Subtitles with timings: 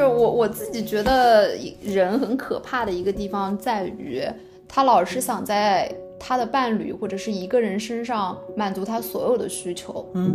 [0.00, 1.50] 就是我我自己觉得
[1.82, 4.24] 人很可怕的一个地方在于，
[4.66, 10.10] 他老是想在他的伴侣或者是一个人身上满足他所有的需求。
[10.14, 10.34] 嗯，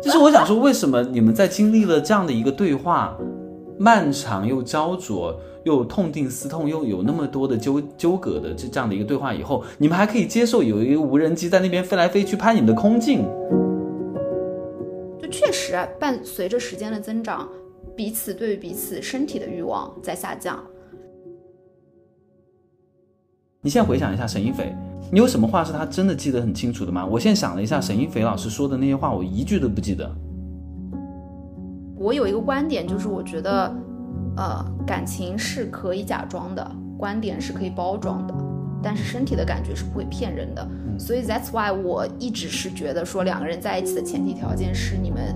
[0.00, 3.14] 就是我想说，为什么你们在经历了这样的一个对话，
[3.78, 13.22] 漫长又焦灼，又痛定思痛，又有那么多的纠纠葛的这这样的一个对话以后，你们还可以接受有一个无人机在那边飞来飞去拍你们的空镜？
[15.20, 17.46] 就确实啊，伴随着时间的增长，
[17.96, 20.62] 彼此对于彼此身体的欲望在下降。
[23.62, 24.72] 你现在回想一下沈一斐，
[25.10, 27.04] 你有什么话是他真的记得很清楚的吗？
[27.04, 30.08] 我现在想了一下，沈一斐老师说的那些话，我一句都不记得。
[31.98, 33.74] 我有一个观点，就是我觉得，
[34.36, 38.34] 呃，感情是可以假装的，观点是可以包装的，
[38.82, 40.68] 但是身体的感觉是不会骗人的。
[40.98, 45.34] 所以 that's why 我一直是觉得说，两个人在一起的前提条件是你们，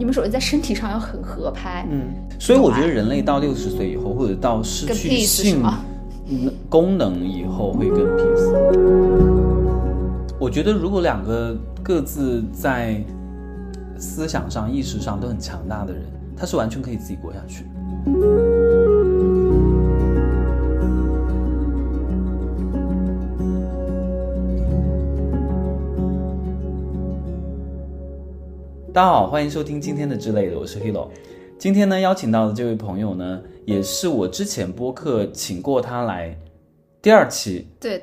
[0.00, 1.86] 你们首先在身体上要很合拍。
[1.90, 5.62] 嗯，所以我觉得人类到六十岁以后，或者到失去性
[6.70, 8.50] 功能以后，会更 peace。
[10.38, 13.04] 我觉得如果两个各自在
[13.98, 16.02] 思想上、意识上都很强大的人，
[16.34, 17.66] 他是完全可以自己过下去
[28.92, 31.10] 大家好，欢迎收听今天的之类的，我是 Hilo。
[31.56, 36.36] 今天呢，邀请到的这位朋友呢，也是我之前播客请过他来
[37.00, 37.98] 第二期对，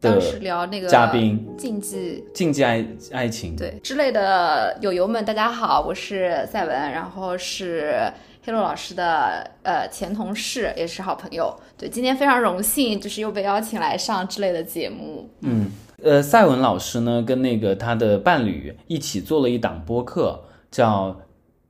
[0.00, 3.54] 的当时聊那个嘉宾禁忌禁忌爱爱情。
[3.54, 11.56] 对之类的友友们，大家好，我是赛文，然后是黑洛老师的呃前同事，也是好朋友。
[11.76, 15.30] 对，今天非常荣幸，就是又被邀请来上之类的节目。
[15.42, 15.70] 嗯，
[16.02, 21.10] 呃，赛文老师呢，跟那个他的伴侣一起做了一档播客，叫《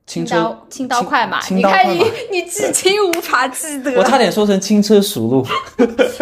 [0.06, 3.92] 轻车刀轻刀快马，你看你你至今无法记得。
[3.98, 5.46] 我差点说成轻车熟路。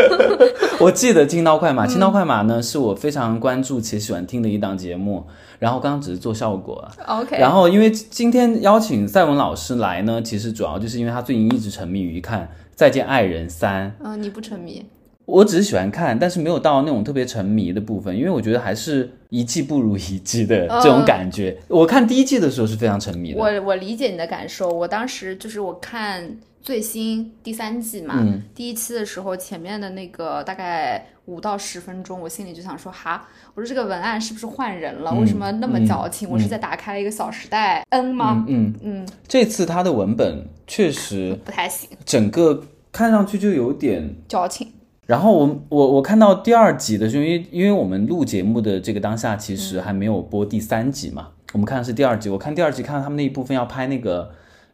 [0.78, 5.26] 我记得《轻刀快马》，《轻刀快马》呢是我非常关注且喜欢听的一档节目。
[5.58, 7.20] 然后刚刚只是做效果啊。
[7.20, 12.42] OK，然后因为今天邀请赛文老师来呢，其实主要就是因为他最近一直沉迷于看
[12.74, 13.88] 《再见爱人三》。
[14.04, 14.84] 嗯，你不沉迷，
[15.26, 21.56] 我只是喜欢看，但是没有到那种特别沉迷的部分，因为我觉得还是一季不如一季的这种感觉。
[21.68, 23.38] 我看第一季的时候是非常沉迷的。
[23.40, 24.68] 我我理解你的感受。
[24.68, 35.10] 我当时就是我看最新第三季嘛，嗯第一期的时候，前面的那个大概五到十分钟，我心里就想说，哈，我说这个文案是不是换人了？
[35.12, 36.28] 嗯为什么那么矫情？
[36.28, 38.44] 嗯我是在打开了一个《小时代》N 吗？
[38.46, 42.62] 嗯嗯，嗯，这次他的文本确实不太行，整个
[42.92, 44.14] 看上去就有点。
[44.28, 44.68] 矫情。
[45.06, 52.28] 然后我我我看到第二集的时候，因为因为我们录节目的这个当下，其实还没有播第三集嘛，我们看的是第二集。
[52.28, 54.32] 我看第二集，看到他们那一部分要拍那个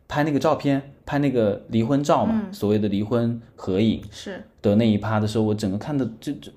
[0.09, 6.51] 拍那个照片，拍那个离婚照嘛，所谓的离婚合影是，的那一趴的时候，我整个看的就就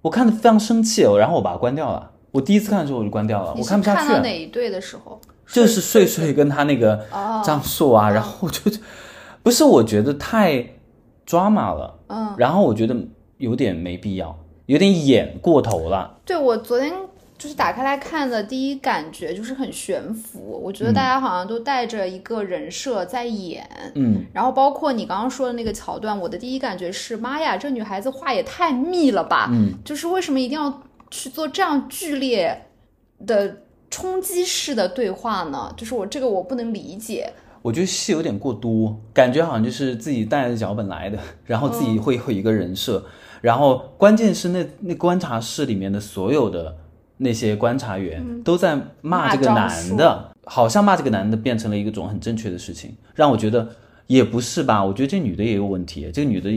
[0.00, 2.10] 我看的非常生气哦，然后我把它关掉了。
[2.30, 4.06] 我第一次看的时候我就关掉了，我看不下去了。
[4.06, 5.20] 看到哪一对的时候？
[5.46, 8.70] 就是睡睡跟他那个哦，张硕啊，然后我就
[9.42, 10.64] 不是我觉得太
[11.32, 12.94] drama 了，嗯，然后我觉得
[13.38, 16.18] 有点没必要，有点演过头了。
[16.26, 16.92] 对我昨天
[17.38, 23.66] 就是打开来看的第一感觉就是很悬浮，我觉得嗯大家好像都带着一个人设在演。
[23.94, 29.48] 嗯，然后包括你刚刚说的那个桥段，我的第一感觉是，妈呀，这女孩子话也太密了吧！
[29.50, 32.66] 嗯，就是为什么一定要去做这样剧烈
[33.26, 35.72] 的冲击式的对话呢？
[35.76, 37.32] 就是我这个我不能理解。
[37.62, 43.04] 我觉得戏有点过多，感觉好像就是自己带着脚本来的，然后自己会会一个人设，
[43.40, 46.76] 然后关键是那那观察室里面的所有的
[47.18, 53.68] 那些观察员、都在骂这个男的，好像骂这个男的变成了一个种很正确的事情，让我觉得
[54.08, 54.84] 也不是吧？
[54.84, 56.50] 我觉得这女的也有问题，这个女的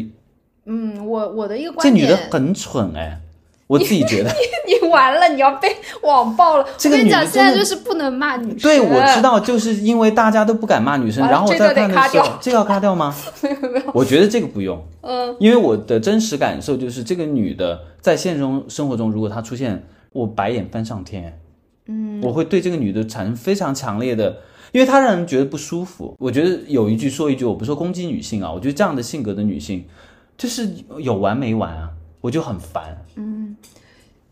[0.65, 3.21] 嗯，我我的一个这观点，女的很蠢哎，
[3.67, 4.31] 我自己觉得。
[4.67, 5.69] 你完了，你要被
[6.01, 6.65] 网爆了。
[6.77, 8.57] 这个我跟你讲，女的现在就是不能骂女生。
[8.59, 9.21] 对，我知。
[9.21, 13.15] 道，就是因为大家都不敢骂女生，然后我这个得在看的时候这个要卡掉吗？
[13.43, 21.39] 没有没有我觉得这个不用，嗯，因为我的真实感受就是，这个女的在现实中生活中，如果她出现，我白眼翻上天，
[21.87, 24.37] 嗯，我会对这个女的产生非常强烈的，
[24.71, 26.15] 因为她让人觉得不舒服。
[26.19, 29.85] 我觉得有一句说一句，我不是说攻击女性啊，我觉得这样的性格的女性，
[30.37, 30.69] 就是
[30.99, 31.89] 有完没完啊，
[32.25, 32.97] 我就很烦。
[33.15, 33.55] 嗯，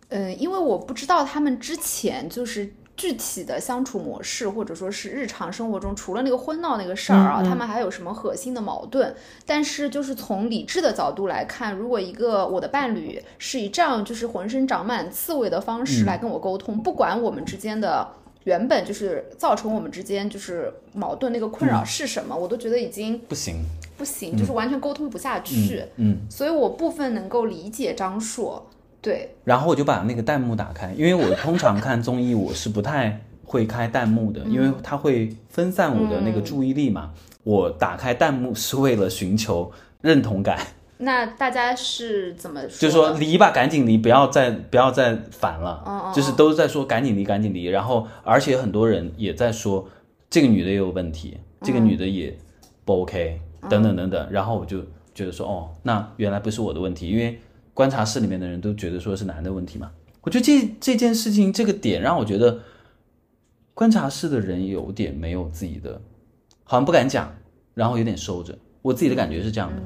[0.10, 9.16] 嗯因为我不知道他们之前就是具体的相处模式，或者说是日常生活中，除了那个婚闹那个事儿啊，他们还有什么核心的矛盾？
[9.46, 18.08] 但是就是从理智的角度来看，如果一个我的伴侣是以这样就是浑身长满刺猬的方式来跟我沟通，不管我们之间的。
[18.46, 23.64] 原本就是造成我们之间就是矛盾那个困扰是什么，我都觉得已经不行，
[23.98, 25.84] 不行，就是完全沟通不下去。
[25.98, 28.66] 嗯，所以我部分能够理解张硕，
[29.02, 37.12] 对，然后我就把那个弹幕打开，因为我通常看综艺我是不太会开弹幕的，因为它会分散我的那个注意力嘛。
[37.44, 39.70] 我打开弹幕是为了寻求
[40.02, 40.58] 认同感。
[41.00, 42.70] 那大家是怎么说？
[42.80, 46.14] 就说离吧，赶紧离，不要再不要再烦了。
[46.16, 47.66] 就是都是在说赶紧离，赶紧离。
[47.66, 49.86] 然后，而且很多人也在说
[50.30, 52.34] 这个女的也有问题，这个女的也
[52.86, 54.32] 不 OK，等等等等。
[54.32, 54.82] 然后我就
[55.14, 57.40] 觉得说，哦，那原来不是我的问题，因为
[57.74, 59.92] 观察室里面的人都觉得说是男的问题嘛。
[60.22, 62.60] 我觉得这这件事情这个点让我觉得
[63.74, 66.02] 观察室的人有点没有自己的，
[66.64, 67.36] 好像不敢讲，
[67.74, 68.58] 然后有点收着。
[68.82, 69.82] 我自己的感觉是这样的。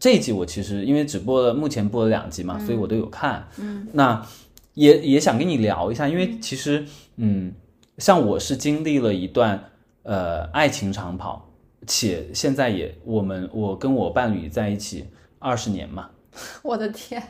[0.00, 3.46] 这一集我其实因为只播了目前播了两集嘛，所以我都有看。
[3.58, 4.26] 嗯，那
[4.74, 6.86] 也也想跟你聊一下，因为其实
[7.16, 7.52] 嗯，
[7.98, 9.62] 像我是经历了一段
[10.02, 11.51] 呃爱情长跑，
[11.86, 15.06] 且现在也我们我跟我伴侣在一起
[15.38, 16.10] 二十年嘛。
[16.62, 17.22] 我的天！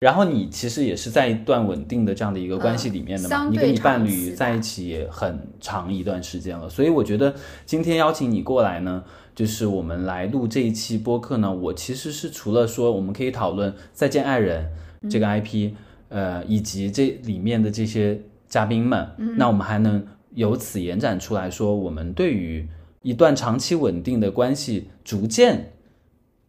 [0.00, 7.34] 然后你其实也是在一段稳定的这样的一个关系里面的嘛，你跟你伴侣在一起也很长一段时间了，所以我觉得
[7.66, 9.04] 今天邀请你过来呢。
[9.34, 14.68] 就是我们来录这一期播客呢，我其实是除了说我们可以讨论《再见爱人》
[15.08, 15.74] 这个 IP，
[16.08, 22.66] 呃，以及这里面的这些嘉宾们，那我们还能由此延展出来说，我们对于
[23.02, 25.72] 一段长期稳定的关系，逐渐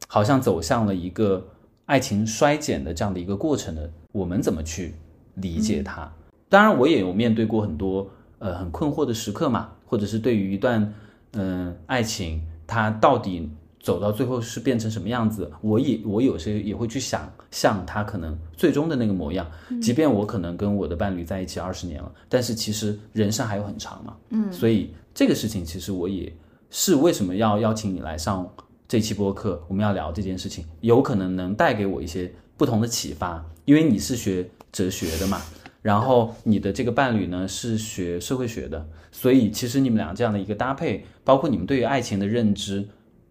[0.07, 1.47] 好像走向了一个
[1.85, 4.95] 爱情衰减的这样的一个过程的，我们怎么去
[5.35, 6.11] 理解它？
[6.49, 8.09] 当然，我也有面对过很多
[8.39, 10.93] 呃很困惑的时刻嘛，或者是对于一段
[11.33, 12.41] 嗯爱情。
[12.71, 13.49] 它到底
[13.79, 15.49] 走到最后是变成什么样子？
[15.61, 19.49] 我也我有时也会去想象他可能最终的那个模样。
[19.81, 24.15] 即便我可能跟我的伴侣在一起二十年了，但是其实人生还有很长嘛。
[24.29, 26.31] 嗯，所以这个事情其实我也
[26.69, 28.47] 是为什么要邀请你来上
[28.87, 33.43] 这期播客，我们要聊这件事情，有可能能带给我一些不同的启发。
[33.65, 35.41] 因为你是学哲学的嘛，
[35.81, 38.85] 然后你的这个伴侣呢是学社会学的。
[39.11, 42.87] 所以，其实你们俩这样的一个搭配，包括你们对于爱情的认知，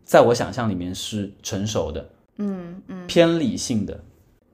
[0.08, 2.08] 在我想象里面是成熟的，
[2.38, 4.00] 嗯嗯，偏理性的，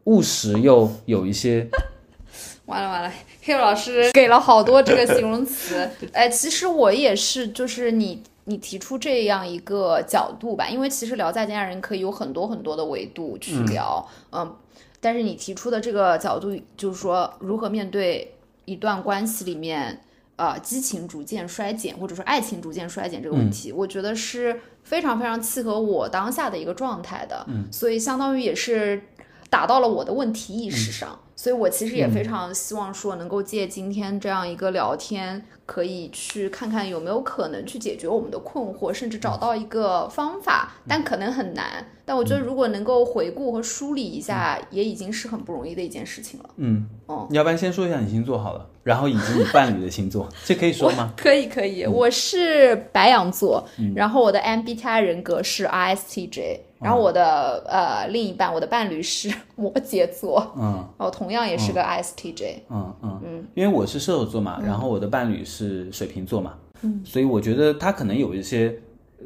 [0.02, 1.70] 务实又有一些。
[2.66, 5.88] 完了完了，黑老师给了好多这个形容词。
[6.12, 14.56] 哎，其实我也是，就是你你提出这样一个角度吧，因为其实聊再见爱人可以有很多很多的维度去聊，嗯，
[15.00, 18.34] 但是你提出的这个角度，就是说如何面对
[18.64, 20.00] 一段关系里面。
[20.36, 29.00] 呃，激情逐渐衰减，或者说爱情逐渐衰减这个问题，我觉得是非常非常契合我当下的一个状态的，所以相当于也是
[29.48, 35.44] 打到了我的问题意识上，所以我其实也非常希望说能够借今天这样一个聊天。
[35.66, 41.82] 可以去看看有没有可能去解决我们的困惑，甚至找到一个方法，但可能很难。
[42.04, 46.50] 但我觉得如果能够回顾和梳理一下，也已经是很不容易的一件事情了。
[46.56, 51.10] 嗯，哦，要不然先说一下你星座好了，然后以及你伴侣的星座，这可以说吗？
[51.16, 51.87] 可以，可以。
[51.87, 53.66] 我是白羊座，
[53.96, 56.58] 然后我的 MBTI 人格是 ISTJ。
[56.84, 63.20] 然后我的呃另一半，我的伴侣是 摩羯座，嗯，哦，同样也是个 ISTJ，嗯嗯。
[63.25, 68.78] 嗯，因为我是射手座嘛，然后我的伴侣是水瓶座嘛，嗯，所以我觉得他可能有一些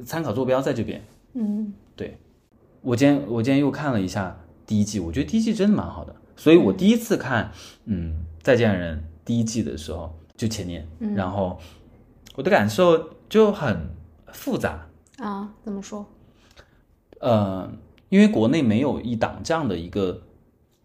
[0.07, 1.03] 参考坐标在这边，
[1.35, 2.17] 嗯，对，
[2.81, 7.51] 我今天我今天又看了一下第一季，我觉得第一季真的蛮好的，所以我第一次看
[7.87, 11.59] 嗯再见人第一季的时候就前年，然后
[12.37, 13.77] 我的感受就很
[14.33, 14.87] 复杂
[15.19, 16.07] 啊，怎么说？
[17.21, 17.71] 呃，
[18.09, 20.23] 因为国内没有一档这样的一个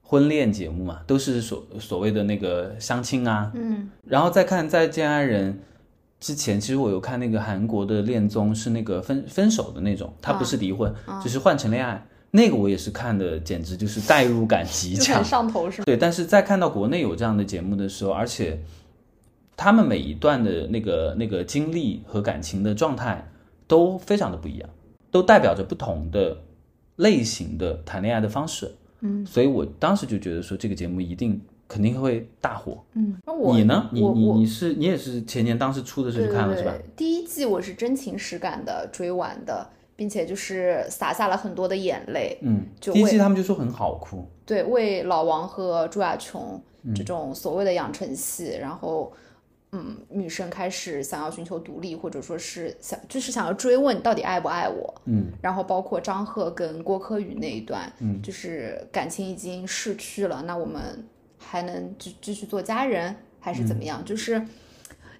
[0.01, 5.59] 婚恋节目嘛，都是所所谓的那个相亲啊，嗯，然后再看再见爱人
[6.19, 15.85] 之前，其实我有看那个韩国的恋综，是那个分分手的那种，他不是离婚，就是换成恋爱，那个我也是看的，简直就是代入感极强，上头是吗？
[15.85, 18.59] 对，但是在看到国内有这样的节目的时候，而且
[19.55, 23.29] 他们每一段的那个那个经历和感情的状态
[23.67, 24.69] 都非常的不一样。
[25.13, 26.35] 都代表着不同的
[26.95, 33.89] 类型的谈恋爱的方式，嗯，所以我当时就觉得说这个节目一定肯定会大火，嗯，那我你呢？
[33.93, 36.73] 你你你是你也是前年当时出的时候去看了是吧？
[36.95, 46.59] 第一季我是真情实感的追完的，并且就是洒下了很多的眼泪，嗯，就第一季他们就说很好哭，对，为老王和朱亚琼
[46.95, 49.13] 这种所谓的养成系，然后。
[49.75, 54.93] 嗯，女生开始想要寻求独立，或者说是想就是想要追问到底爱不爱我。
[55.05, 61.03] 嗯，然后包括张赫跟郭柯宇那一段，嗯，就是感情已经逝去了，那我们
[61.39, 64.05] 还能继继续做家人还是怎么样？
[64.05, 64.45] 就是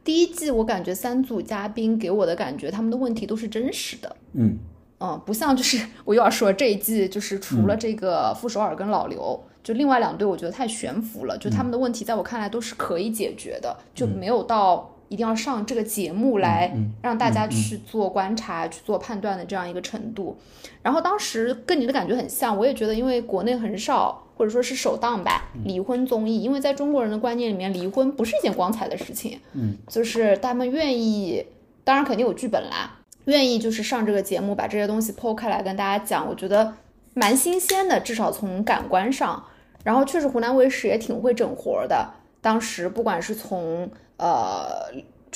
[0.04, 4.16] 第一季我感觉三组嘉宾给我的感觉，他们的问题都是真实的。
[4.34, 4.60] 嗯
[5.00, 20.38] 嗯，不像就是我又要说这一季就是除了这个傅首尔跟老刘，就另外两队我觉得太悬浮了，就他们的问题在我看来都是可以解决的，就没有到一定要上这个节目来让大家去做观察、去做判断的这样一个程度。
[20.82, 24.20] 然后当时跟你的感觉很像，我也觉得因为国内很少。
[24.36, 29.40] 或者说是首档吧，离婚综艺，因为在中国人的观念里面，离婚不是一件光彩的事情。
[29.54, 31.46] 嗯，就是他们愿意，
[31.84, 36.74] 当然肯定有剧本啦，愿意就是上这个节目，把这些东西剖开来跟大家讲，我觉得
[37.14, 39.44] 蛮新鲜的，至少从感官上。
[39.84, 42.10] 然后确实湖南卫视也挺会整活的，
[42.42, 44.68] 当时不管是从呃。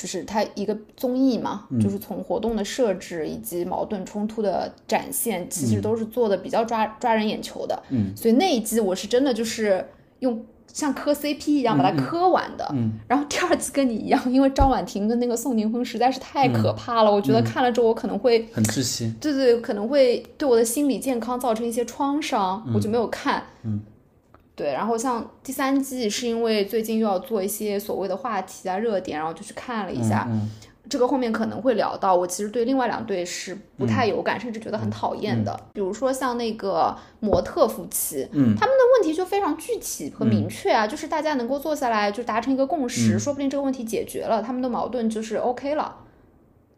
[0.00, 7.82] 就是它一个综艺嘛，就是从活动的设置以及矛盾冲突的展现，其实都是做的比较抓抓人眼球的。
[7.88, 9.84] 嗯，所以那一季我是真的就是
[10.20, 10.40] 用
[10.72, 12.64] 像磕 CP 一样把它磕完的。
[12.76, 19.12] 嗯，然后第二季跟你一样，因为张婉婷跟那个宋宁峰实在是太可怕了，我觉得看了之后我可能会很窒息。
[19.20, 23.42] 对对，可能会对我的心理健康造成一些创伤，我就没有看。
[23.64, 23.82] 嗯。
[24.58, 30.28] 对，然后像第三季是因为最近又要做一些所谓的话题啊热点，然后就去看了一下，
[30.90, 32.16] 这个后面可能会聊到。
[32.16, 35.56] 我其实对另外两对是不太有感，甚至觉得很讨厌的。
[35.72, 45.98] 比如说像那个模特夫妻，嗯，他们的问题就非常具体和明确啊，就是大家能够坐下来就达成一个共识，说不定这个问题解决了，他们的矛盾就是 OK 了。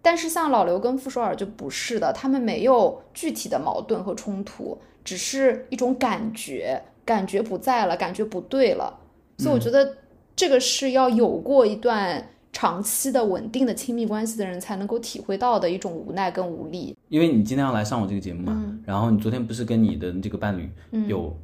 [0.02, 6.82] 但是像老刘跟傅首尔就不是的，他们没有具体的矛盾和冲突，只是一种感觉。
[7.10, 8.96] 感觉不在了，感觉不对了，
[9.36, 9.96] 所以我觉得
[10.36, 16.96] 这个是要有过一段长期的稳定的亲密关系的人才能够体会到的一种无奈跟无力。
[17.08, 20.70] 因为你今天要来上我这个节目嘛，然后你昨天不是跟你的这个伴侣
[21.08, 21.36] 有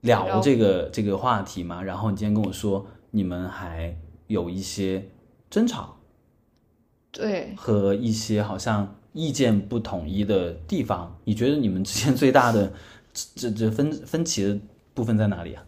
[0.00, 1.82] 聊这个这个话题嘛？
[1.82, 3.94] 然后你今天跟我说你们还
[4.28, 5.04] 有一些
[5.50, 5.96] 争吵，
[7.10, 12.72] 对，和一些好像意见不统一的地方，你觉得你们之间最大的？
[13.34, 14.58] 这这分分歧的
[14.94, 15.64] 部分在哪里啊？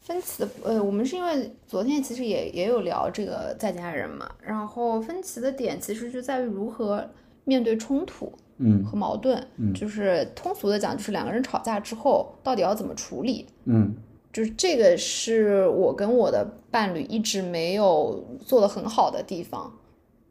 [0.00, 7.08] 分歧的呃，我们是因为昨天其实也也有聊这个在家人嘛，然后分歧的点其实就在于如何
[7.44, 13.94] 面对冲突，嗯，和矛盾，嗯，就是通俗的讲，就是两个人吵架之后到底要怎么处理，嗯，
[14.32, 19.72] 就是这个是我跟我的伴侣一直没有做的很好的地方，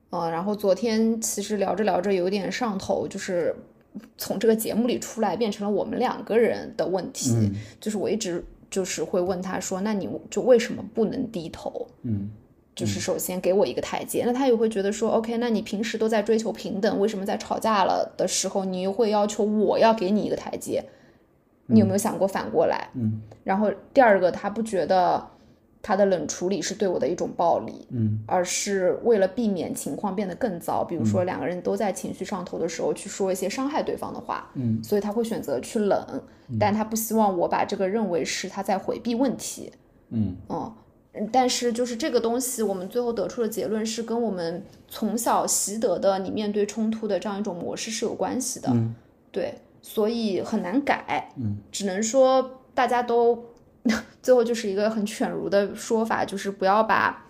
[0.10, 3.56] 嗯，然后昨天其实聊着聊着有点上头，就是。
[4.18, 7.52] 从这个节目里出来，变成了我们两个人的问题。
[7.80, 12.30] 就是我一直就是会问他说：“那你就为什么不能低头？”嗯，
[12.76, 14.24] 就是首先给我一个台阶。
[14.26, 20.84] 那他也会觉得说：“OK，那你平时都在追求平等，为什么在吵架了的时候，你又会要求我要给你一个台阶？
[21.68, 25.26] 你有没有想过反过来？”嗯，然后第二个，他不觉得。
[25.82, 36.22] 他的冷处理是对我的一种暴力，嗯，而是为了避免情况变得更糟，比如说两个人都在情绪上头的时候去说一些伤害对方的话，嗯，所以他会选择去冷，
[36.60, 39.72] 但他不希望我把这个认为是他在回避问题，
[40.10, 40.36] 嗯。
[40.50, 48.70] 嗯，但是就是这个东西，我们最后得出的结论是跟我们从小习得的你面对冲突的这样一种模式是有关系的，
[49.32, 53.46] 对，所以很难改，嗯，只能说大家都。
[54.22, 57.26] 最后就是一个很犬儒的说法，就是不要把，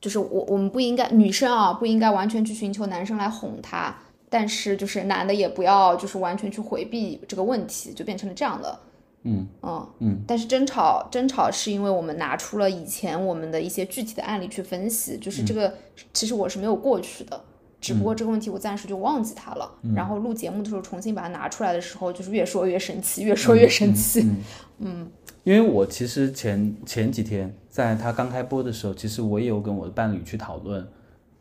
[0.00, 3.94] 就是我我们不应该女生啊，不应该完全去寻求男生来哄她，
[4.28, 8.80] 但是就是男的也不要就是完全去回避这个问题，就变成了这样的，
[9.24, 10.18] 嗯嗯嗯。
[10.26, 15.74] 但是争吵争吵是因为我们拿出了以前我们的一些具体的案例去分析，就是这个
[16.12, 17.40] 其实我是没有过去的，
[17.80, 24.28] 只不过这个问题我暂时就忘记它了，然后录节目的时候重新把它拿出来的时候，就是越说越生气，越说越生气，
[24.78, 25.08] 嗯。
[25.44, 30.82] 因为我其实前前几天在他刚开播的时候，其实我也有跟我的伴侣去讨论《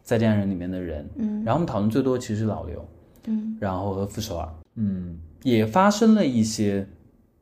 [0.04, 2.88] 再见爱人》里面的人，嗯，然后我们讨论最多其实是老刘，
[3.25, 6.88] 嗯，然后和傅首尔，嗯，也发生了一些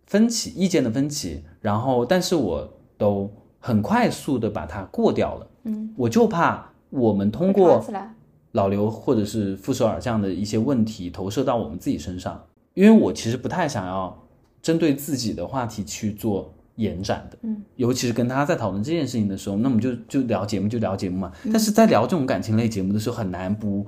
[0.05, 7.85] 分歧，意见的分歧，然后但是我都很快速的把它过掉了，嗯，我就怕我们通过
[8.53, 12.43] 老刘或者是傅首尔这样的一些问题投射到我们自己身上，
[12.73, 14.17] 因为我其实不太想要。
[14.63, 21.29] 针对自己的话题去做延展的，嗯，尤其是跟他在讨论这件事情的时候，那我们就就聊节目就聊节目嘛。
[21.51, 23.85] 但是在聊这种感情类节目的时候，很难不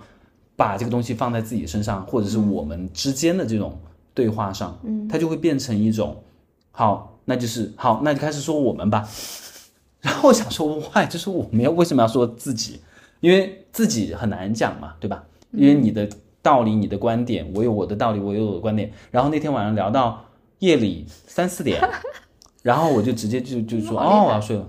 [0.57, 3.79] 把这个东西放在自己身上，或者是我们之间的这种
[4.13, 6.21] 对话上，嗯，它就会变成一种，
[6.71, 9.07] 好，那就是好，那就开始说我们吧。
[10.03, 11.07] 然后我想说，why？
[11.07, 12.81] 就是我们要为什么要说自己？
[13.25, 15.23] 因为自己很难讲嘛，对吧？
[15.51, 16.07] 因为你的
[16.41, 18.91] 道理、你的观点，我有我的道理，我有我的观点。
[19.09, 20.23] 然后那天晚上聊到。
[20.59, 21.81] 夜里三四点，
[22.63, 24.65] 然后我就直接就就说哦我要睡了，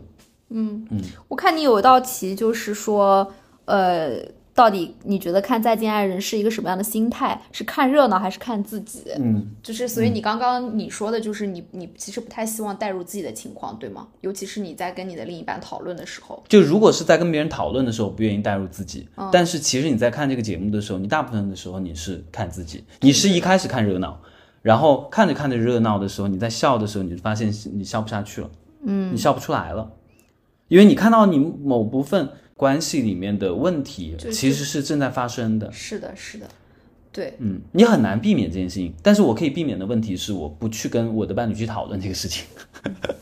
[0.51, 3.33] 嗯嗯，我看你有一道题，就是说，
[3.67, 4.19] 呃，
[4.57, 7.39] 到底你觉得看《再见爱人》是一个什么样的心态？
[7.53, 9.03] 是看热闹还是看自己？
[9.19, 14.09] 嗯，就是所以你刚刚你说的就是你你其实不太希望带入自己的情况，对吗？
[14.23, 24.19] 尤其是你在跟你的另一半讨论的时候，就如果是在跟别人讨论的时候，不愿意带入自己，但是其实你在看这个节目的时候，你大部分的时候你是看自己，你是一开始看热闹，
[24.63, 28.51] 然后看着看着热闹的时候，你在笑的时候，你就发现你笑不下去了，
[28.87, 29.93] 嗯，你笑不出来了。
[30.69, 35.71] 因为你看到你某部分关系里面的问题，其实是正在发生的。
[35.71, 36.49] 是的，是的，
[37.13, 38.95] 对，嗯，你很难避免这件事情。
[39.03, 42.47] 但是我可以避免的问题是，我不去跟我的伴侣去讨论这个事情。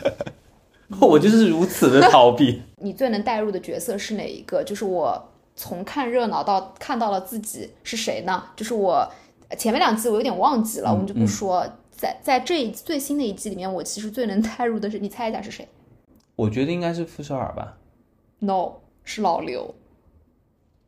[1.01, 2.63] 我就是如此的逃避。
[2.81, 4.63] 你最能带入的角色是哪一个？
[4.63, 8.45] 就是我从看热闹到看到了自己是谁呢？
[8.55, 9.11] 就是我
[9.59, 11.67] 前面两季我有点忘记了，我们就不说。
[11.91, 15.67] 在在这一最新的一季里面，我其实最能带入的是，你猜一下是谁？
[16.37, 17.79] 我觉得应该是傅首尔吧
[18.41, 18.73] ，No，
[19.05, 19.75] 是老刘。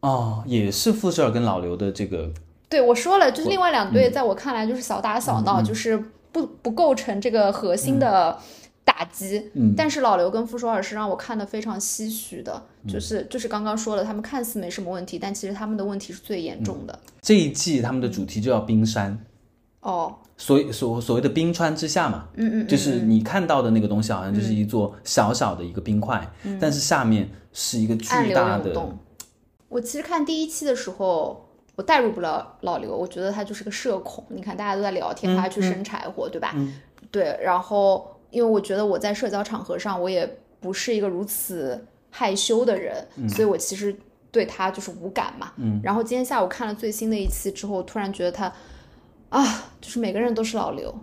[0.01, 2.31] 哦，也是傅首尔跟老刘的这个。
[2.69, 5.97] 对，我说了，就是另外两对，在我看来就是小打小闹，就是
[6.33, 8.37] 不不构成这个核心的
[8.85, 9.51] 打击。
[9.55, 9.75] 嗯。
[9.77, 16.99] 但是老刘跟傅首尔是让我看的非常唏嘘的，就是就是刚刚说了，他们看似没什么问题，但其实他们的问题是最严重的。
[17.21, 19.19] 这一季他们的主题就叫冰山。
[19.81, 20.15] 哦。
[20.39, 28.89] 所以所所谓的冰川之下嘛，嗯嗯，就是你看到的那个东西，好像就是一座小小的一个冰块，但是下面是一个巨大的。
[29.69, 34.23] 我其实看第一期的时候，我代入不了老刘，我觉得他就是个社恐。
[34.29, 36.55] 你看大家都在聊天，他去生柴火，对吧？
[37.11, 37.39] 对。
[37.43, 43.97] 然后，因为我觉得我在社交场合上，我也不是一个如此害羞的人，所以我其实
[44.31, 45.53] 对他就是无感嘛。
[45.57, 45.81] 嗯。
[45.83, 48.53] 然后今天下午看了最新的一期之后，突然觉得他。
[49.29, 49.45] 啊，
[49.81, 50.95] 就是每个人都是老刘，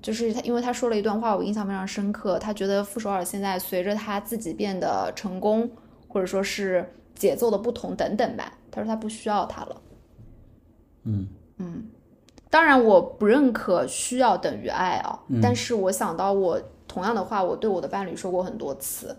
[0.00, 2.38] 就是他，因为他说了一段话，我印象非常深刻。
[2.38, 5.68] 他觉得傅首尔现在随着他自己变得成功，
[6.08, 9.82] 或者说是节奏的不同等等吧，他说他不需要他了。
[11.04, 11.88] 嗯嗯，
[12.50, 19.16] 当然我不认可需要等于爱啊，但是我想到我同样的话，我对我的伴侣说过很多次，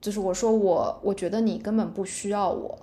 [0.00, 2.78] 就是我说我我觉得你根本不需要我。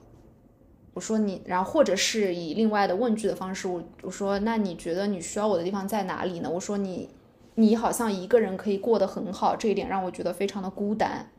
[0.94, 6.50] 我说你，然后或者是以另外的问句的方式，我我说那你觉得你需要我的地方在哪里呢？
[6.50, 7.10] 我说你，
[7.56, 11.30] 你好像一个人可以过得很好，这一点让我觉得非常的孤单。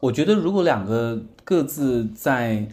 [0.00, 2.68] 我觉得如果两个各自在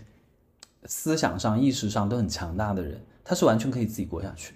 [0.83, 4.55] 思想上、意识上都很强大的人，他是完全可以自己过下去。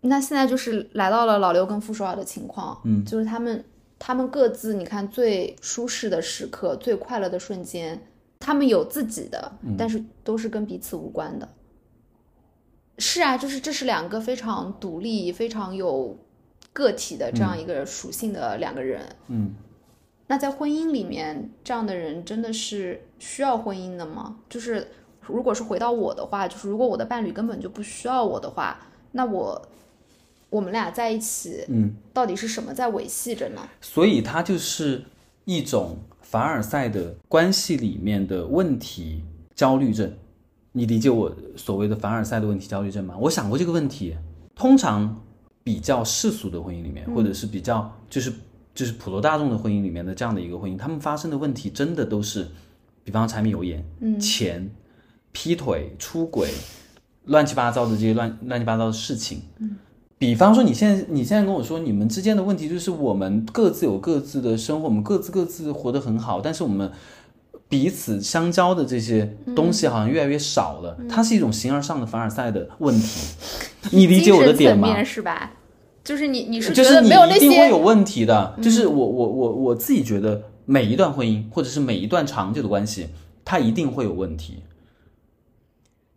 [0.00, 3.64] 那现在就是来到了老刘跟傅首尔的情况，嗯，就是他们
[3.98, 8.00] 他们各自，你看最舒适的时刻、最快乐的瞬间。
[8.44, 11.48] 他们有自己的，但是都是跟彼此无关的。
[12.98, 16.14] 是啊，就是这是两个非常独立、非常有
[16.74, 19.16] 个体的这样一个属性的两个人。
[19.28, 19.54] 嗯，
[20.26, 24.36] 那在婚姻里面，这样的人真的是需要婚姻的吗？
[24.50, 24.88] 就是
[25.22, 28.78] 如果是回到我的话，就是如果我的伴侣根本就不需要我的话，
[29.12, 29.68] 那我
[30.50, 33.66] 我们俩在一起，嗯，到底是什么在维系着呢？
[33.80, 35.02] 所以它就是
[35.46, 35.96] 一种。
[36.34, 39.22] 凡尔赛的关系里面的问题
[39.54, 40.12] 焦虑症，
[40.72, 43.14] 你理解我所谓的凡尔赛的问题焦虑症吗？
[43.20, 44.16] 我想过这个问题。
[44.56, 45.24] 通常
[45.62, 48.32] 比较世俗的婚姻里面，或者是比较就是
[48.74, 52.48] 就是普罗大众的婚姻里面的这样的一个婚姻，他们发生的问题真的都是，
[53.04, 53.84] 比方柴米油盐、
[54.18, 54.68] 钱、
[55.30, 56.50] 劈腿、出轨、
[57.26, 59.40] 乱七八糟的这些乱乱七八糟的事情。
[60.18, 66.90] 比方说，你现在你现在跟我说，你们之间的问题就是我们各自有各自的生活，我们各自各自活得很好，但是我们
[67.68, 70.96] 彼此相交的这些东西好像越来越少了。
[71.08, 73.34] 它是一种形而上的凡尔赛的问题，
[73.90, 75.02] 你理解我的点吗？
[75.02, 75.52] 是吧？
[76.04, 78.54] 就是你你是觉得没有那些一定会有问题的。
[78.62, 83.08] 就是我我我我自己觉得，每一段婚姻或者是每一段长久的关系，
[83.44, 84.62] 它一定会有问题。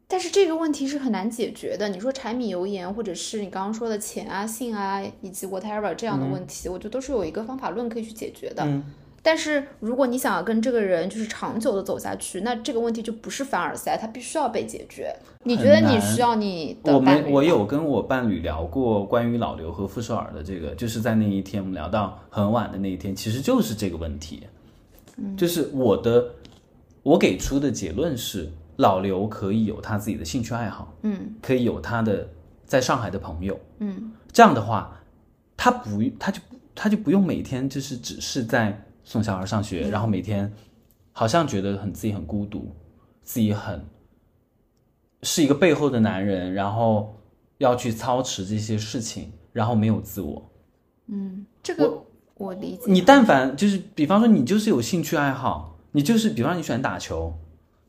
[0.09, 1.89] 但是这个问题是很难解决的。
[1.89, 8.65] 你说柴米油盐，或者是你刚刚说的钱啊、性啊，以及 whatever 这样的问题，我觉得都是有一个方法论可以去解决的。
[9.21, 15.13] 但是如果你想要跟这个人就是长久的走下去，那这个问题就不是凡尔赛，它必须要被解决。
[15.43, 17.29] 你觉得你需要你的伴侣？
[17.29, 24.43] 我我有跟我伴侣聊过关于老刘和傅首尔的这个，就是在那一天我们聊到很晚的那一天，其实就是这个问题。
[25.35, 26.31] 就是我的
[27.03, 28.49] 我给出的结论是。
[28.77, 32.27] 老刘可以有他自己的兴趣爱好，嗯，可以有他的
[32.65, 34.99] 在上海的朋友，嗯，这样的话，
[35.55, 36.41] 他不他就
[36.73, 40.51] 他就不用每天就是只是在送小孩上学，然后每天
[41.11, 42.75] 好像觉得很自己很孤独，
[43.23, 43.83] 自己很
[45.23, 47.17] 是一个背后的男人，然后
[47.57, 50.51] 要去操持这些事情，然后没有自我，
[51.07, 52.03] 嗯，这个
[52.35, 52.83] 我理解。
[52.85, 57.33] 你但凡就是，比方说你就是有兴趣爱好，你就是比方你喜欢打球，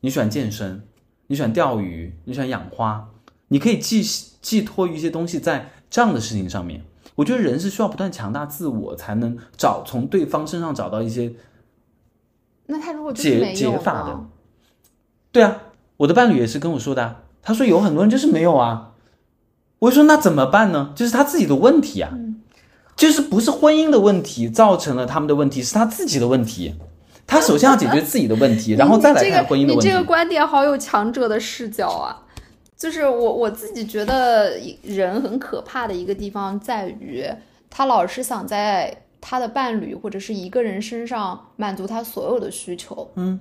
[0.01, 0.83] 你喜欢健身，
[1.27, 3.09] 你喜欢钓鱼，你喜欢养花，
[3.49, 4.01] 你可以寄
[4.41, 6.83] 寄托于一些东西在这样的事情上面。
[7.15, 11.33] 我觉得人是需要不断强大自我，才能找从对方身上找到一些
[12.67, 14.25] 那他如果解解法的？
[15.31, 15.61] 对啊，
[15.97, 18.93] 我的伴侣也是跟我说的、啊，他说有很多人就是没有啊。
[19.79, 20.93] 我就说那怎么办呢？
[20.95, 22.17] 就是他自己的问题啊，
[22.95, 26.75] 就是不是婚姻的问题造成了他们的问题，是他自己的问题。
[27.29, 29.87] 他首先要解决自己的问题， 然后再来看婚姻的问题。
[29.87, 32.25] 你这个观点好有强者的视角啊！
[32.75, 37.25] 就是我我自己觉得人很可怕的一个地方在于，
[37.69, 43.11] 他老是想在他的伴侣或者是一个人身上满足他所有的需求。
[43.15, 43.39] 嗯，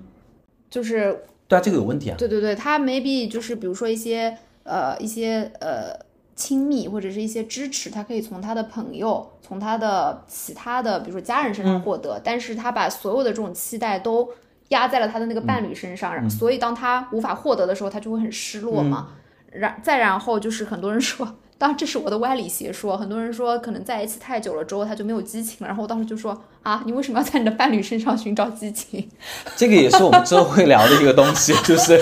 [0.69, 2.17] 就是对啊，这个有问题啊。
[2.19, 5.95] 对对对，他 maybe 就是比如说一些呃一些呃
[6.39, 14.29] 亲密或者是一些支持，他可以从他的朋友、从他的其他的比如说家人身上获得，但是他把所有的这种期待都
[14.69, 19.09] 压在了他的那个伴侣身上，所以当他无法获得的时候，他就会很失落嘛。
[19.51, 21.37] 然再然后就是很多人说。
[21.61, 22.97] 当然，这是我的歪理邪说。
[22.97, 25.67] 很多人说，可能在一起太久了之后，他就没有激情了。
[25.67, 29.11] 然后我当时就说：“啊，你为什么要在你的伴侣身上寻找激情？”
[29.59, 32.01] 这个也是我们之后会聊的一个东西，就是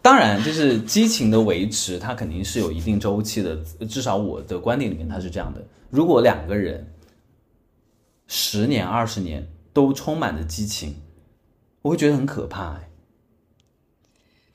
[0.00, 3.56] 当然，就是激情的维持，它肯定是有一定周期的。
[3.88, 6.92] 至少我的观点里面，它是这样的：如果两个人
[8.26, 10.96] 十年、二十年都充满着激情，
[11.82, 12.88] 我会觉得很可怕，哎，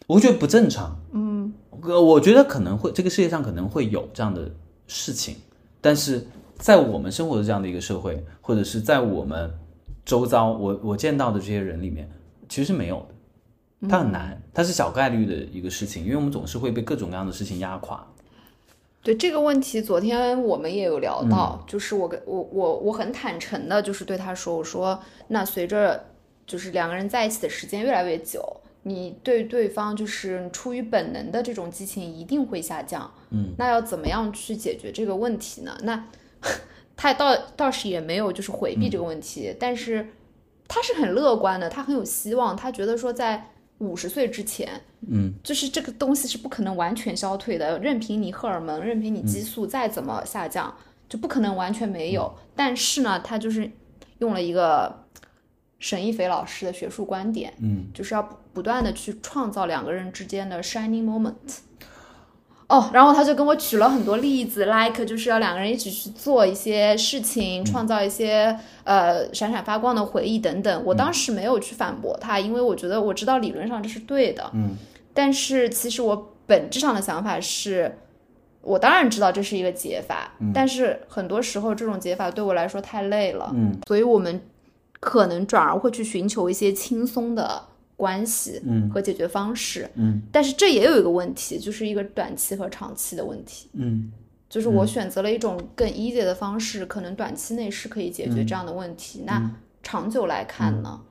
[0.08, 1.00] 我会觉得不正常。
[1.12, 4.50] 嗯，我觉得可能会这个世界上可能会有这样的
[4.88, 5.36] 事情，
[5.82, 6.26] 但是
[6.56, 9.54] 在我们生活的这样的一个社会，或者是在我们
[10.06, 12.10] 周遭，我我见到的这些人里面，
[12.48, 13.12] 其实没有的。
[13.89, 18.06] 它很难，它是小概率的一个事情，因为我们总是会被各种各样的事情压垮。
[19.02, 26.06] 对这个问题，昨天我们也有聊到，就是我跟我我我很坦诚的，就是对他说，我说那随着
[26.48, 33.13] 就是两个人在一起的时间越来越久，你对对方就是出于本能的这种激情一定会下降。
[33.32, 35.78] 嗯，那要怎么样去解决这个问题呢？
[35.84, 36.06] 那
[36.96, 40.13] 他倒倒是也没有就是回避这个问题，但是
[40.69, 50.74] 他是很乐观的，他很有希望，他觉得说在五十岁之前，嗯，就是这个东西是不可能完全消退的，任凭你荷尔蒙，任凭你激素再怎么下降，
[51.10, 52.34] 就不可能完全没有。
[52.56, 53.70] 但是呢，他就是
[54.20, 55.06] 用了一个
[55.80, 61.60] 沈一斐老师的学术观点，嗯，就是要不不断的去创造两个人之间的 shining moment。
[62.74, 70.84] 哦，然后他就跟我举了很多例子，like 就是要两个人一起去做一些事情，创造一些呃闪闪发光的回忆等等。
[70.84, 74.76] 我当时没有去反驳他，因为我觉得我知道理论上这是对的，嗯，
[75.14, 77.96] 但是其实我本质上的想法是，
[78.64, 84.42] 我当然知道这是一个解法，但是很多时候这种解法对我来说太累了，嗯，所以我们
[85.00, 87.66] 可能转而会去寻求一些轻松的
[88.04, 88.89] 关系，嗯。
[88.92, 94.12] 和解决方式，嗯，但是这也有一个问题，就是一个短期和长期的问题，嗯。
[94.50, 101.02] 就是我选择了一种更 easy 的方式，可能短期内是可以解决这样的问题，那长久来看呢？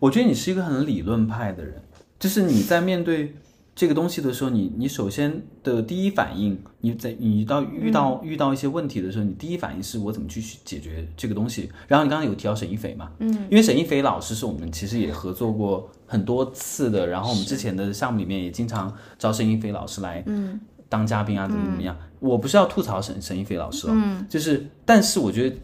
[0.00, 1.80] 我觉得你是一个很理论派的人，
[2.18, 3.34] 就是你在面对
[3.80, 11.70] 这个东西的时候，你你首先的第一反应，你在你到遇到、遇到一些问题的时候，你第一反应是我怎么去解决这个东西。
[11.88, 20.60] 然后你刚刚有提到沈一斐嘛，嗯，因为沈一斐老师是我们其实也合作过很多次的，然后我们之前的项目里面也经常招沈一斐老师来，嗯。
[20.90, 21.96] 当嘉宾啊，怎么怎么样？
[22.18, 25.56] 我不是要吐槽沈沈一斐老师哦，嗯，就是，但是我觉得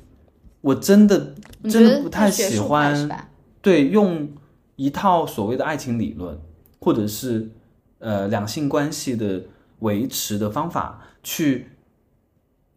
[0.62, 3.29] 我真的真的不太喜欢？
[3.61, 4.26] 对，用
[4.76, 6.38] 一套所谓的爱情理论，
[6.81, 7.50] 或者是
[7.98, 9.42] 呃两性关系的
[9.80, 11.70] 维持的方法去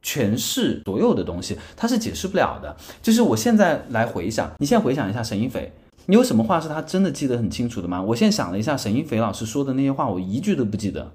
[0.04, 2.76] 诠释所有的东西，它是解释不了的。
[3.02, 5.72] 就是我现在来回想，你现在回想一下沈一斐，
[6.06, 8.02] 你有什么话是他真的记得很清楚的吗？
[8.02, 11.12] 我现在想了一下，沈一斐老师说的那些话，我一句都不记得。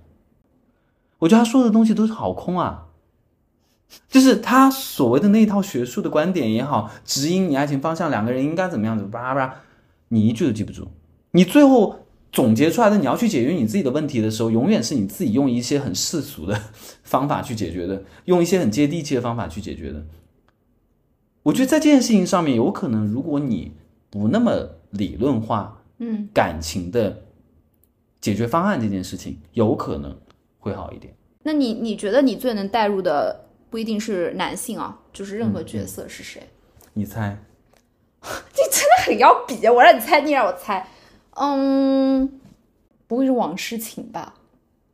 [1.19, 2.87] 我觉得他说的东西都是好空啊。
[4.09, 9.55] 就是他所谓的那一套学术的观点也好，指引你爱情方向，两个人应该怎么样子，叭叭叭，
[10.09, 10.89] 你一句都记不住。
[11.31, 12.04] 你最后
[12.35, 16.61] 总结出来的，你要去解决你自己的问题的时候，永远是你自己用一些很世俗的
[17.05, 20.05] 方法去解决的，用一些很接地气的方法去解决的。
[21.45, 23.73] 我觉得在这件事情上面，有可能如果你
[24.11, 27.23] 不那么理论化，嗯，感情的
[28.21, 30.19] 解决方案这件事情，有可能
[30.59, 31.15] 会好一点。
[31.45, 36.43] 那你你觉得你最能带入的不一定是男性啊，就是任何角色是谁？
[36.95, 37.39] 你猜？
[38.25, 40.89] 你真的很要比，我让你猜，你让我猜，
[41.37, 42.41] 嗯，
[43.07, 44.35] 不会是王诗晴吧？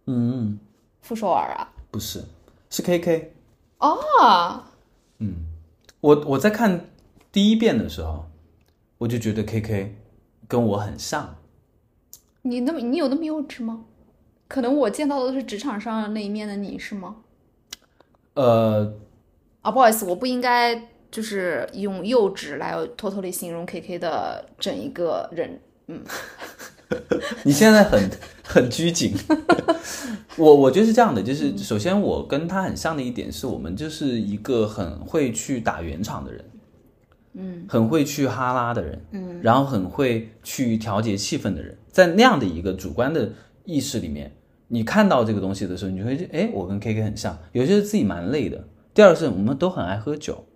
[0.06, 0.58] 嗯，
[1.02, 1.72] 傅首尔啊？
[1.90, 2.24] 不是，
[2.70, 3.34] 是 K K。
[3.78, 4.64] 哦，
[6.00, 6.86] 我我在看
[7.30, 8.24] 第一遍的时候，
[8.98, 9.96] 我就觉得 K K
[10.48, 11.36] 跟我很像。
[12.42, 13.84] 你那么你有那么幼稚吗？
[14.48, 17.16] 可能我见到的都是职场上那一面的你是吗？
[18.34, 18.94] 呃，
[19.60, 25.60] 啊，不好意思，我不应该就是用幼稚来偷偷的形容 K K 的整一个人。
[25.90, 26.00] 嗯，
[27.44, 28.10] 你现在很
[28.44, 29.14] 很拘谨。
[30.36, 36.44] 我我觉得是这样的，就是首先我跟他很像的一点是我们就是一个很会去打圆场的人，
[37.34, 43.32] 嗯，很会去哈拉的人，嗯，然后很会去调节气氛的人，在那样的一个主观的
[43.64, 44.32] 意识里面，
[44.68, 47.36] 你看到这个东西的时候，你就会觉，哎，我跟 K K 很像。
[47.52, 50.46] 有些是自己蛮累的，第二是我们都很爱喝酒，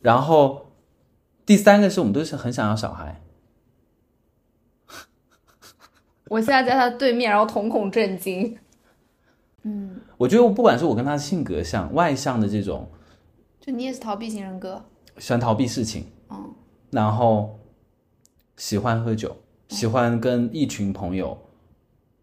[0.00, 0.72] 然后
[1.44, 3.22] 第三个是我们都是很想要小孩。
[6.28, 8.56] 我现在在他对面，然后瞳孔震惊。
[9.62, 12.88] 嗯，我觉得我不管是我跟他的性格像，外向的这种，
[13.60, 14.84] 就你也是逃避型人格，
[15.18, 16.54] 喜欢逃避事情，嗯，
[16.90, 17.58] 然后
[18.56, 19.36] 喜欢喝酒，
[19.68, 21.36] 喜欢跟一群朋友，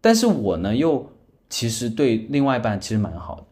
[0.00, 1.12] 但是我呢又
[1.50, 3.44] 其实对另外一半其实蛮好的。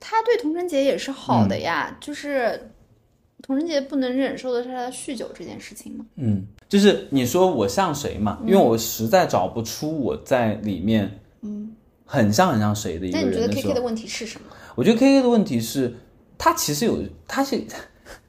[0.00, 2.72] 他对童晨杰也是好的呀，就是
[3.42, 6.04] 童晨杰不能忍受的是他酗酒这件事情吗。
[6.16, 8.38] 嗯，就是你说我像谁嘛？
[8.44, 11.72] 因为我实在找不出我在里面，嗯，
[12.04, 14.46] 很像很像谁的一个那你觉得 K K 的，问题是什么？
[14.74, 15.94] 我觉得 K K 的问题是，
[16.36, 17.62] 他其实有，他是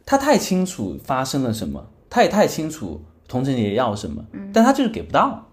[0.06, 5.48] 他太清楚发生了什么，他也太清楚童晨杰要什么，但他就是给不到。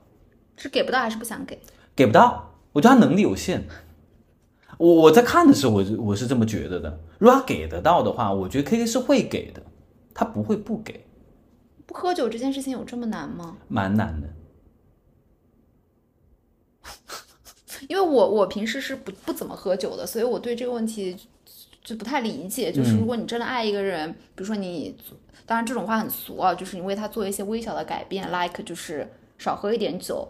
[0.59, 1.59] 是给不到还是不想给？
[1.95, 3.66] 给不到，我觉得他能力有限。
[4.78, 7.00] 我我在看的时候，我就我是这么觉得的。
[7.18, 9.62] 如果他给得到的话，我觉得 K K 是会给的，
[10.12, 11.06] 他不会不给，
[11.86, 13.56] 不喝酒这件事情有这么难吗？
[13.68, 14.28] 蛮难的。
[17.88, 21.16] 因为我我平时是不不怎么喝酒的，所以我对这个问题
[21.82, 22.72] 就不太理解。
[22.72, 24.96] 就是嗯如果你真的爱一个人，比如说你，
[25.44, 30.26] 当然这种话很俗啊，就是你为他做一些微小的改变，like 就是少喝一点酒，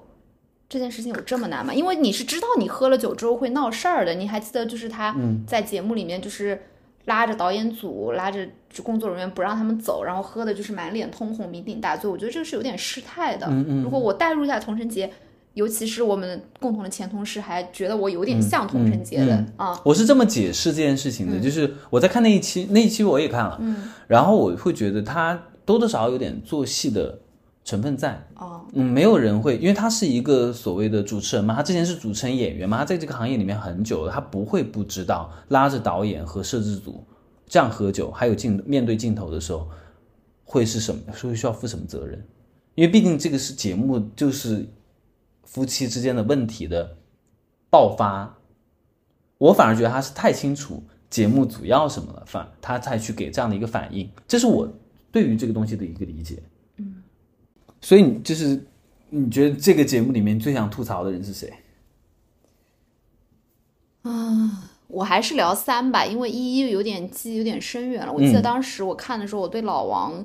[0.68, 1.72] 这件事情有这么难吗？
[1.72, 4.14] 因为你是知道你喝了酒之后会闹事儿的。
[4.14, 5.14] 你还记得就是他
[5.46, 6.60] 在节目里面就是
[7.04, 8.48] 拉着导演组、拉着
[8.82, 12.10] 工作人员不让他们走，然后喝的就是满脸通红、酩酊大醉。
[12.10, 13.46] 我觉得这个是有点失态的。
[13.82, 15.10] 如果我代入一下童晨杰。
[15.54, 23.74] 尤其是我们共同的前同事，还觉得我有点像童晨杰的、嗯啊，我是这么解释这件事情的，就是我在看那一期，那一期我也看了，嗯，
[24.06, 27.18] 然后我会觉得他多多少少有点做戏的
[27.66, 37.04] 成分在，哦，嗯，没有人会，因为他是一个所谓的主持人嘛，他之前是主持人、演员嘛，他在这个行业里面很久了，他不会不知道拉着导演和摄制组
[37.48, 39.68] 这样喝酒，还有镜面对镜头的时候
[40.44, 42.24] 会是什么，会需要负什么责任，
[42.76, 44.64] 因为毕竟这个是节目，就是
[45.42, 46.96] 夫妻之间的问题的
[47.68, 48.32] 爆发。
[49.38, 54.72] 我反而觉得他是太清楚节目组要什么了，反他才去给这样的一个反应，这是我
[55.10, 56.40] 对于这个东西的一个理解。
[57.86, 58.66] 嗯，所以你就是
[59.10, 61.52] 你觉得这个节目里面最想吐槽的人是谁？
[64.02, 68.12] 啊我还是聊三吧，因为一一有点记忆有点深远了。
[68.12, 70.24] 我记得当时我看的时候，我对老王，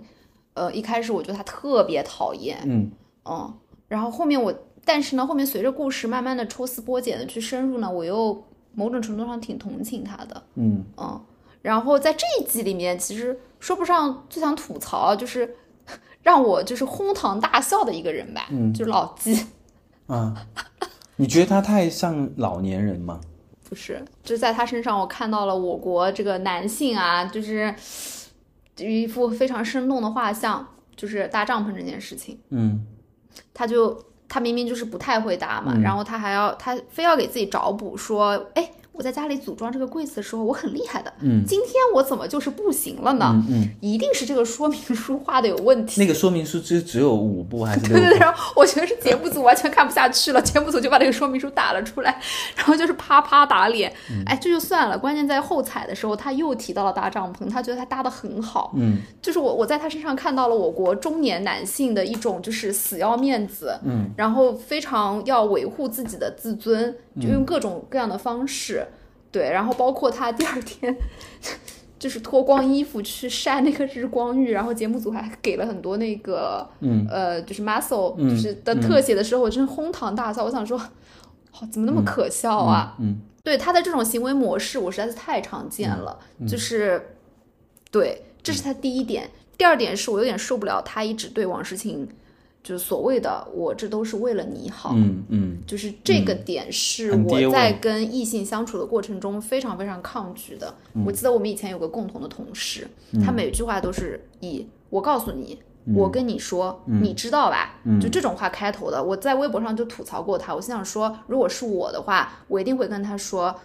[0.54, 2.92] 呃，一开始我觉得他特别讨厌，嗯。
[3.26, 3.54] 嗯，
[3.88, 4.54] 然后后面我，
[4.86, 8.44] 但是呢，后面随着故事慢慢的抽丝剥茧的去深入呢，我又
[8.74, 10.84] 某种程度上挺同情他的，嗯。
[10.98, 11.22] 嗯，
[11.62, 15.56] 然后在这一季里面，其实说不上最想吐槽，就是
[16.22, 18.74] 让我就是哄堂大笑的一个人吧，嗯。
[18.74, 19.48] 就是老纪，
[20.08, 20.36] 啊，
[21.16, 23.20] 你觉得他太像老年人吗？
[23.68, 27.74] 不是，就是在他身上我看到了我国这个男性啊，就是
[28.78, 32.38] 一幅非常生动的画像，就是搭帐篷这件事情。
[32.50, 32.86] 嗯。
[33.54, 35.82] 他就他明明就是不太会搭嘛，嗯。
[35.82, 38.72] 然后他还要他非要给自己找补说，哎，
[39.02, 43.32] 我在家里组装这个柜子的时候我很厉害的，嗯今天我怎么就是不行了呢？
[43.50, 46.00] 嗯嗯，一定是这个说明书画的有问题。
[46.00, 52.22] 那个说明书只只有五步还是 对对对，然后我觉得是节目组完全看不下去了，节目组就把那个说明书打了出来，
[52.56, 53.92] 然后就是啪啪打脸。
[54.12, 58.72] 嗯哎，这就算了，关键在后采的时候，他又提到了搭帐篷，他觉得他搭的很好。
[58.76, 68.86] 嗯就是我我在他身上看到了我国中年男性的一种就是死要面子，嗯，然后非常要维护自己的自尊，就用各种各样的方式，
[69.32, 70.96] 对，然后包括他第二天
[71.98, 80.78] 就是脱光衣服去晒那个日光浴，然后节目组还给了很多那个嗯呃就是 muscle 嗯就是的特写的时候，我真是哄堂大笑，我想说，
[81.52, 82.96] 好怎么那么可笑啊？
[83.00, 86.20] 嗯对他的这种行为模式，我实在是太常见了。
[86.38, 87.16] 嗯就是，
[87.90, 89.30] 对，这是他第一点。
[89.58, 92.08] 第二点是我有点受不了他一直对王诗晴
[92.64, 100.74] 就是所谓的我这都是为了你好，嗯嗯，就是这个点是我在跟异性相处的过程中非常非常抗拒的。
[100.94, 102.88] 嗯我记得我们以前有个共同的同事，
[103.26, 105.60] 他每句话都是以“我告诉你”。
[105.96, 107.80] 我跟你说，你知道吧？
[108.00, 110.54] 就这种话开头的，我在微博上就吐槽过他。
[110.54, 113.56] 我心想说，如果是我的话，我一定会跟他说，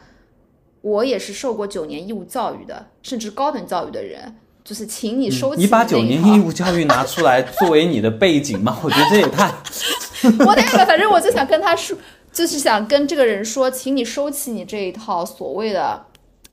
[0.80, 4.34] 我也是受过九年义务教育的，甚至高等教育的人，
[4.66, 8.76] 就是请你收起你把九年义务教育拿出来作为你的背景吗？
[8.82, 9.48] 我觉得这也太
[10.44, 11.96] 我那个，反正我就想跟他说，
[12.32, 16.04] 就是想跟这个人说，请你收起你这一套所谓的，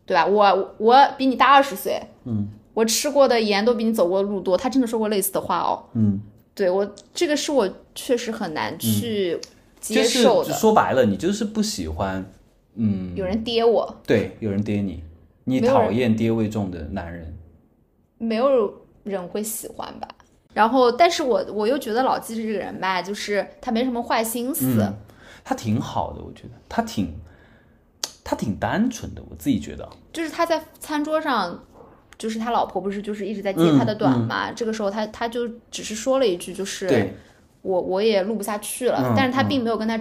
[0.06, 0.28] 对吧？
[0.28, 4.56] 我我比你大二十岁，嗯，我吃过的盐都比你走过的路多。
[4.56, 6.22] 他真的说过类似的话哦，嗯，
[6.54, 9.40] 对我这个是我确实很难去
[9.82, 10.54] 接就是受的。
[10.54, 12.24] 说白了，你就是不喜欢，
[12.76, 15.02] 嗯，有人跌我，对，有人爹你，
[15.46, 17.34] 你讨厌爹味重的男人。
[18.24, 20.08] 没有人会喜欢吧？
[20.54, 24.94] 然后，但是我我又觉得老纪这个人吧，就是他没什么坏心思，嗯
[25.44, 27.14] 他挺好的，我觉得他挺，
[28.24, 29.90] 他挺单纯的，我自己觉得。
[30.14, 31.64] 就是他在餐桌上，
[32.18, 34.52] 就是他老婆不是就是一直在揭他的短嘛？
[34.52, 37.14] 这个时候他他就只是说了一句，就是
[37.62, 39.98] 我我也录不下去了，嗯但是他并没有跟他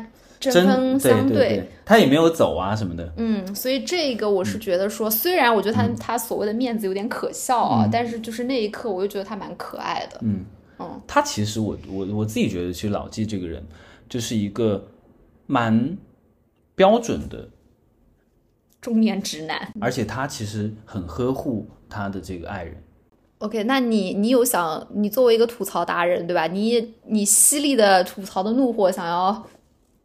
[0.51, 3.13] 针锋相对对，他也没有走啊什么的。
[3.17, 10.19] 嗯，所以这个我是觉得说，虽然我觉得他、他所谓的面子有点可笑啊，但是就是那一刻我又觉得他蛮可爱的。
[10.23, 10.45] 嗯
[10.79, 13.65] 嗯，他其实我我我自己觉得，其实老纪这个人
[14.09, 14.85] 就是一个
[15.47, 15.97] 蛮
[16.75, 17.49] 标准的，
[18.81, 19.73] 中年直男。
[19.81, 22.83] 而且他其实很呵护他的这个爱人。
[23.39, 26.47] OK，那你你有想你作为一个吐槽达人对吧？
[26.47, 29.45] 你你犀利的吐槽的怒火想要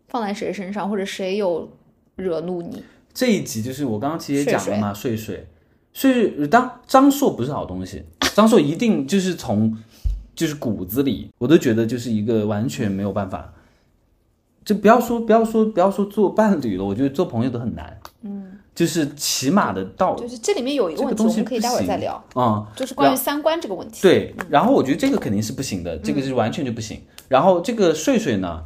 [0.08, 1.70] 放在谁身上，或者谁有
[2.16, 2.84] 惹怒你？
[3.14, 5.48] 这一集就是我刚刚其实也讲了嘛，睡睡，
[5.94, 8.04] 睡睡当张硕不是好东西，
[8.36, 9.76] 张硕一定就是从
[10.36, 13.54] 就是骨子里，我都觉得就是一个完全没有办法，
[14.64, 24.02] 就不要说不要说不要说做伴侣了，我觉得做朋友都很难，嗯，就是起码的道就是这里面有一个问题，我们可以待会儿再聊，啊、就是关于三观这个问题。
[24.04, 27.02] 对，然后我觉得这个肯定是不行的，这个是完全就不行。
[27.28, 28.64] 然后这个睡睡呢，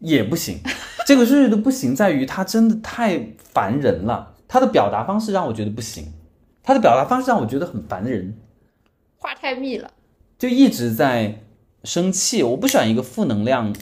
[0.00, 0.58] 也不行。
[1.06, 6.12] 这个睡睡的不行在于他真的太烦人了，他的表达方式让我觉得不行，
[6.62, 8.36] 他的表达方式让我觉得很烦人，
[9.16, 9.90] 话太密了。
[10.38, 11.42] 就一直在
[11.84, 12.42] 生气。
[12.42, 13.74] 我不喜欢一个负能量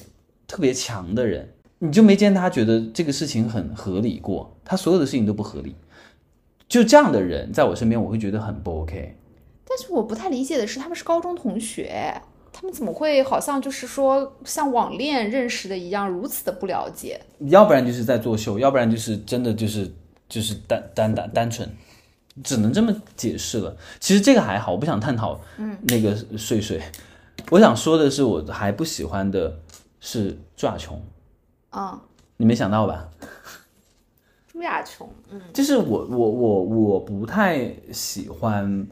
[0.46, 5.76] 特别强的人，你就没见他觉得这个事情很合理过，他所有的事情都不合理。
[6.68, 9.16] 就这样的人在我身边，我会觉得很不 OK。
[9.68, 17.20] 但是我不太理解的是，他们是高中同学，他们怎么会好像就是说像网恋认识的一样，如此的不了解？
[17.40, 19.92] 要不然就是在作秀，要不然就是真的就是
[20.28, 21.68] 就是单单单单纯，
[22.42, 23.76] 只能这么解释了。
[24.00, 25.40] 其实这个还好，我不想探讨
[25.82, 26.80] 那个睡睡。
[27.50, 29.60] 我想说的是，我还不喜欢的
[30.00, 31.00] 是抓穷，
[31.70, 31.98] 嗯，
[32.36, 33.08] 你没想到吧？
[34.50, 38.86] 朱亚琼，嗯，就是我我我我不太喜欢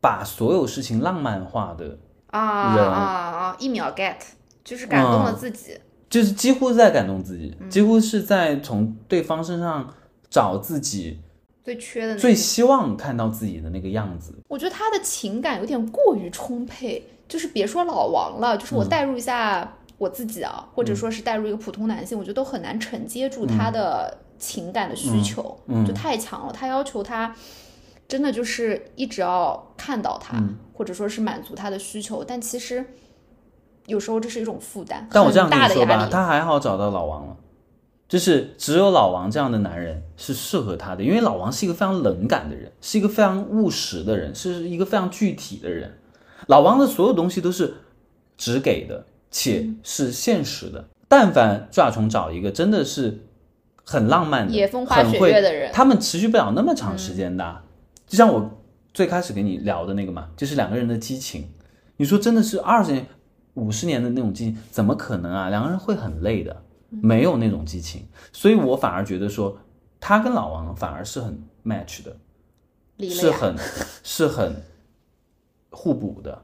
[0.00, 1.98] 把所有事情浪漫化的，
[2.40, 3.56] 啊啊啊！
[3.58, 4.16] 一秒 get，
[4.62, 5.78] 就是感动了自己。
[6.10, 9.88] 就是几乎在感动自己，几乎是在从对方身上
[10.28, 11.18] 找自己
[11.64, 14.34] 最缺的那最，希望看到自己的那个样子。
[14.48, 26.52] 我觉得他的情感有点过于充沛，就是别说老王了，就是我代入一下我自己啊，或者说是代入一个普通男性，我觉得都很难承接住他的情感的需求，就太强了。
[26.52, 27.34] 他要求他
[28.12, 30.38] 真的就是一直要看到他，
[30.74, 32.84] 或者说是满足他的需求，但其实
[33.86, 36.06] 有时候这是一种负担，但我这样你说吧。
[36.12, 37.36] 他还好找到老王了，
[38.06, 45.98] 就是只有老王这样的男人是适合他的，因为老王是一个非常冷感的人，是一个非常务实的人，是一个非常具体的人。
[46.48, 47.72] 老王的所有东西都是
[48.36, 50.84] 只给的，且是现实的。
[51.08, 53.20] 但凡抓虫找一个真的是
[53.84, 57.61] 很浪漫的、野风花雪月的人，他们持续不了那么长时间的。
[58.12, 58.46] 就像我
[58.92, 61.48] 最开始跟你聊的那个嘛，就是两个人的激情。
[61.96, 63.06] 你说真的是二十年、
[63.54, 65.48] 五十年的那种激情，怎么可能啊？
[65.48, 68.06] 两个人会很累的，没有那种激情。
[68.30, 69.58] 所以我反而觉得说，
[69.98, 72.14] 他跟老王反而是很 match 的，
[73.08, 73.56] 是很
[74.02, 74.62] 是很
[75.70, 76.42] 互补的。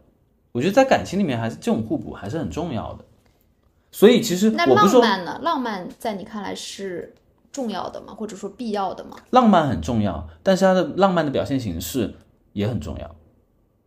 [0.53, 3.05] 我觉得在感情里面，还是这种互补还是很重要的。
[3.90, 5.38] 所以其实那我不说浪漫呢？
[5.42, 7.14] 浪漫在你看来是
[7.59, 8.14] 重要的吗？
[8.16, 9.16] 或者说必要的吗？
[9.30, 12.14] 浪漫很重要，但是它的浪漫的表现形式
[12.52, 13.16] 也很重要，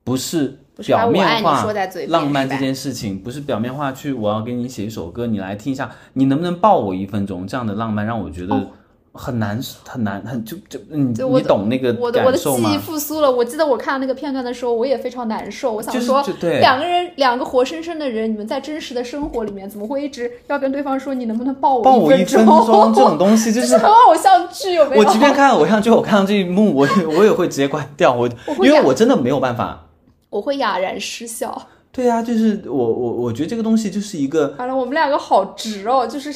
[0.03, 1.63] 不是表面化
[2.09, 7.47] 浪漫这件事情，不是表面化去我要给你写一首歌，你来听一下，你能不能抱我一分钟？
[7.47, 8.67] 这样的浪漫让我觉得
[9.13, 12.77] 很难很难很就就你你懂那个我的我的记忆？
[12.77, 13.29] 复苏了。
[13.29, 15.73] 我记得我看到那个片段的时候，我也非常难受。
[15.73, 22.93] 我想就是说就，对两个人，两个活生生的人，你们在真实的生活里面，怎么会一直要跟对方说你能不能抱我抱我一分钟？
[22.95, 25.03] 这种 东西，就就是是很偶像剧，有没有？
[25.03, 29.87] 我即便看偶像剧，我看到这一幕，我也我也会直接关掉，我我因为我真的没有办法。
[30.29, 31.67] 我会哑然失笑。
[31.91, 36.33] 对啊，就是我我我觉得这个东西就是一个，完了，我们两个好直哦，就是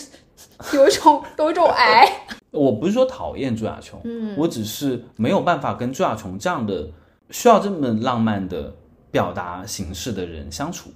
[0.74, 2.06] 有一种有一种癌。
[2.56, 6.90] 我不是说讨厌朱亚琼，嗯，我只是没有办法跟朱亚琼这样的
[7.30, 8.74] 需要这么浪漫的
[9.12, 10.90] 表达形式的人相处。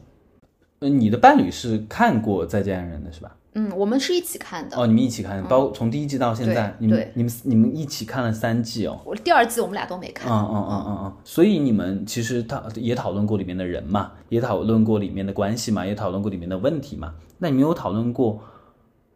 [0.79, 3.35] 呃，你的伴侣是看过《再见爱人》的是吧？
[3.53, 4.77] 嗯，我们是一起看的。
[4.77, 9.01] 哦，你们一起看，包从第一季到现在，你们你们你们一起看了三季哦。
[9.03, 10.31] 我第二季我们俩都没看。
[10.31, 17.15] 嗯嗯嗯嗯嗯，所以你们其实讨也讨论过里面的人嘛，也讨论过里面的关系嘛，也讨论过里面的问题嘛。
[17.39, 18.39] 那你们有讨论过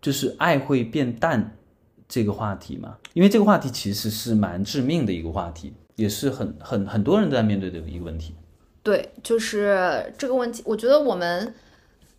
[0.02, 1.56] 就是爱会变淡
[2.14, 2.95] 这个话题嘛？
[3.14, 8.36] 因为这个话题其实是蛮致命的一个话题，也是很很很多人都在面对的一个问题。
[8.84, 11.55] 对，就是这个问题，我觉得我们，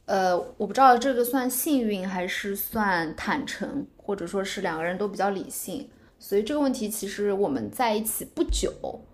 [0.07, 5.88] 呃，我不知道这个算幸运还是算坦诚，或者说是两个人都比较理性，
[6.18, 8.72] 所以这个问题其实我们在一起不久，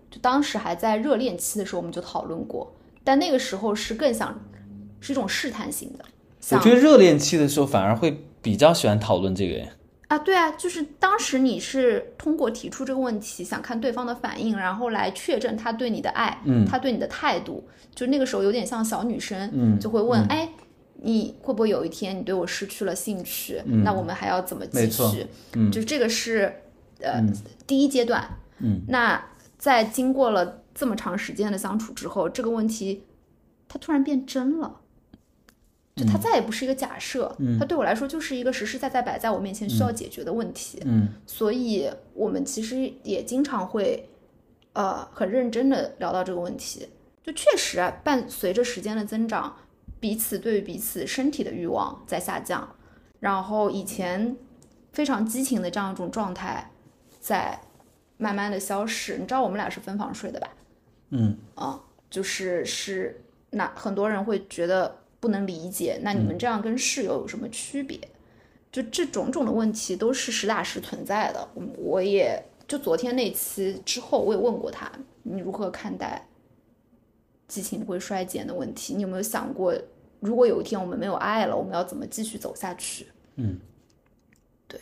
[0.09, 2.73] 就当时还在热恋期的时候我们就讨论过，
[3.03, 4.43] 但那个时候是更想
[4.99, 6.03] 是一种试探性的，
[6.55, 9.71] 我觉得热恋期的时候反而会比较喜欢讨论这个耶。
[10.11, 17.63] 啊，对啊，就是当时你是通过提出这个问题，想看对方的反应，然后来确证他对你的爱，嗯他对你的态度。
[17.95, 20.49] 就那个时候有点像小女生，嗯就会问，哎，
[20.95, 23.61] 你会不会有一天你对我失去了兴趣？
[23.65, 25.25] 那我们还要怎么继续？
[25.53, 26.53] 嗯就这个是
[26.99, 27.23] 呃、
[27.65, 28.37] 第一阶段。
[28.59, 29.23] 嗯，那
[29.57, 33.05] 在经过了这么长时间的相处之后，这个问题
[33.69, 34.80] 它突然变真了。
[35.95, 40.81] 就它再也不是一个假设，它对我来说就是一个实实在在摆在我面前需要解决的问题。
[40.85, 44.09] 嗯所以我们其实也经常会，
[44.73, 46.87] 呃，很认真的聊到这个问题。
[47.23, 49.55] 就确实啊，伴随着时间的增长，
[49.99, 52.75] 彼此对于彼此身体的欲望在下降，
[53.19, 54.35] 然后以前
[54.91, 56.71] 非常激情的这样一种状态，
[57.19, 57.61] 在
[58.17, 59.17] 慢慢的消逝。
[59.17, 60.47] 你知道我们俩是分房睡的吧？
[61.09, 61.79] 嗯啊，
[62.09, 63.21] 就是是
[63.51, 67.97] 那很多人会觉得不能理解，那你们这样跟室友有什么区别？
[68.71, 71.47] 就这种种的问题都是实打实存在的。
[71.53, 74.91] 我我也就昨天那期之后，我也问过他，
[75.23, 76.27] 你如何看待
[77.47, 78.95] 激情会衰减的问题？
[78.95, 79.75] 你有没有想过，
[80.21, 83.07] 如果有一天我们没有爱了，我们要怎么继续走下去？
[83.35, 83.59] 嗯，
[84.67, 84.79] 对，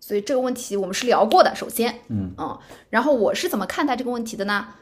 [0.00, 1.54] 所以这个问题我们是聊过的。
[1.54, 2.34] 首先，嗯
[2.90, 4.74] 然后我是怎么看待这个问题的呢？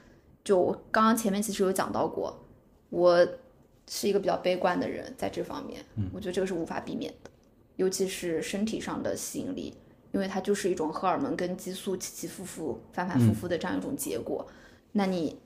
[0.43, 2.43] 就刚刚前面其实有讲到过，
[2.89, 3.29] 我
[3.93, 7.31] 是一个比较悲观的人，在这方面，我觉得这个是无法避免的，
[7.75, 9.75] 尤其是身体上的吸引力，
[10.13, 14.47] 因为它就是一种荷尔蒙跟激素起起伏伏、反反复复的这样一种结果。
[14.93, 15.37] 那你，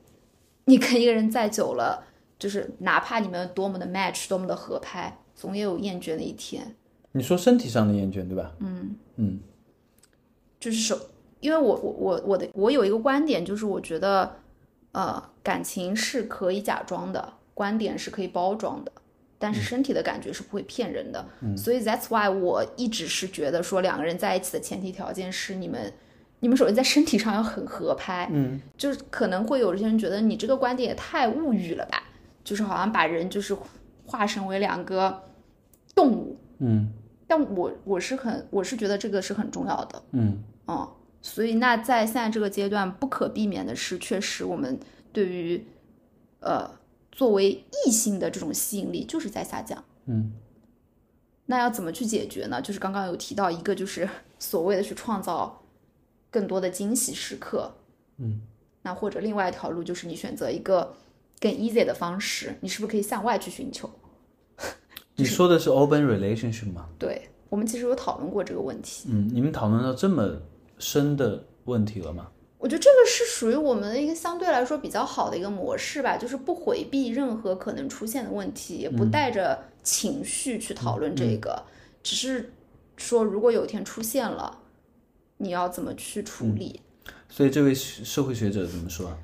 [0.66, 2.05] 你跟一个人再久了，
[2.38, 6.76] 就是哪怕你们多么的 match，多么的合拍，总也有厌倦的一天。
[7.12, 8.53] 你说身体上的厌倦对吧？
[8.61, 9.40] 嗯嗯
[10.61, 10.99] 就是首，
[11.40, 14.36] 因为我我我我的我有一个观点，就是我觉得，
[14.92, 18.92] 呃，感情是可以假装的，观点是可以包装的，
[19.38, 21.24] 但是身体的感觉是不会骗人的。
[21.57, 25.92] 所以 that's why 我一直是觉得说两个人在一起的前提条件是你们。
[26.40, 32.02] 你们首先在身体上要很合拍，嗯，就是可能会有些人觉得你这个观点也太物欲了吧，
[32.42, 33.57] 就是好像把人就是
[34.05, 35.22] 化身为两个
[35.94, 36.92] 动物，嗯。
[37.26, 40.42] 但我我是很我是觉得这个是很重要的，嗯。
[40.68, 40.86] 嗯，
[41.22, 44.78] 所以那在现在这个阶段，不可避免的是，确实我们
[45.14, 45.64] 对于
[46.40, 46.70] 呃
[47.14, 49.82] 作为异性的这种吸引力就是在下降。
[50.06, 50.32] 嗯
[51.46, 52.60] 那要怎么去解决呢？
[52.62, 54.08] 就是刚刚有提到一个，就是
[54.38, 55.62] 所谓的去创造
[56.30, 57.70] 更多的惊喜时刻。
[58.16, 58.40] 嗯，
[58.82, 60.94] 那或者另外一条路就是你选择一个
[61.38, 63.90] 更 easy 的方式，你是不是可以向外去寻求？
[65.16, 66.88] 你说的是 open relationship 吗？
[66.98, 69.08] 对我们其实有讨论过这个问题。
[69.10, 70.40] 嗯，你们讨论到这么
[70.78, 72.28] 深的问题了吗？
[72.64, 81.62] 我觉得这个是属于我们的一个相对来说比较好的一个模式吧，就是不回避任何可能出现的问题，也不带着情绪去讨论这个，
[82.02, 82.50] 只是
[82.96, 84.60] 说如果有一天出现了，
[85.36, 86.80] 你要怎么去处理？
[87.28, 89.18] 所以这位社会学者怎么说啊？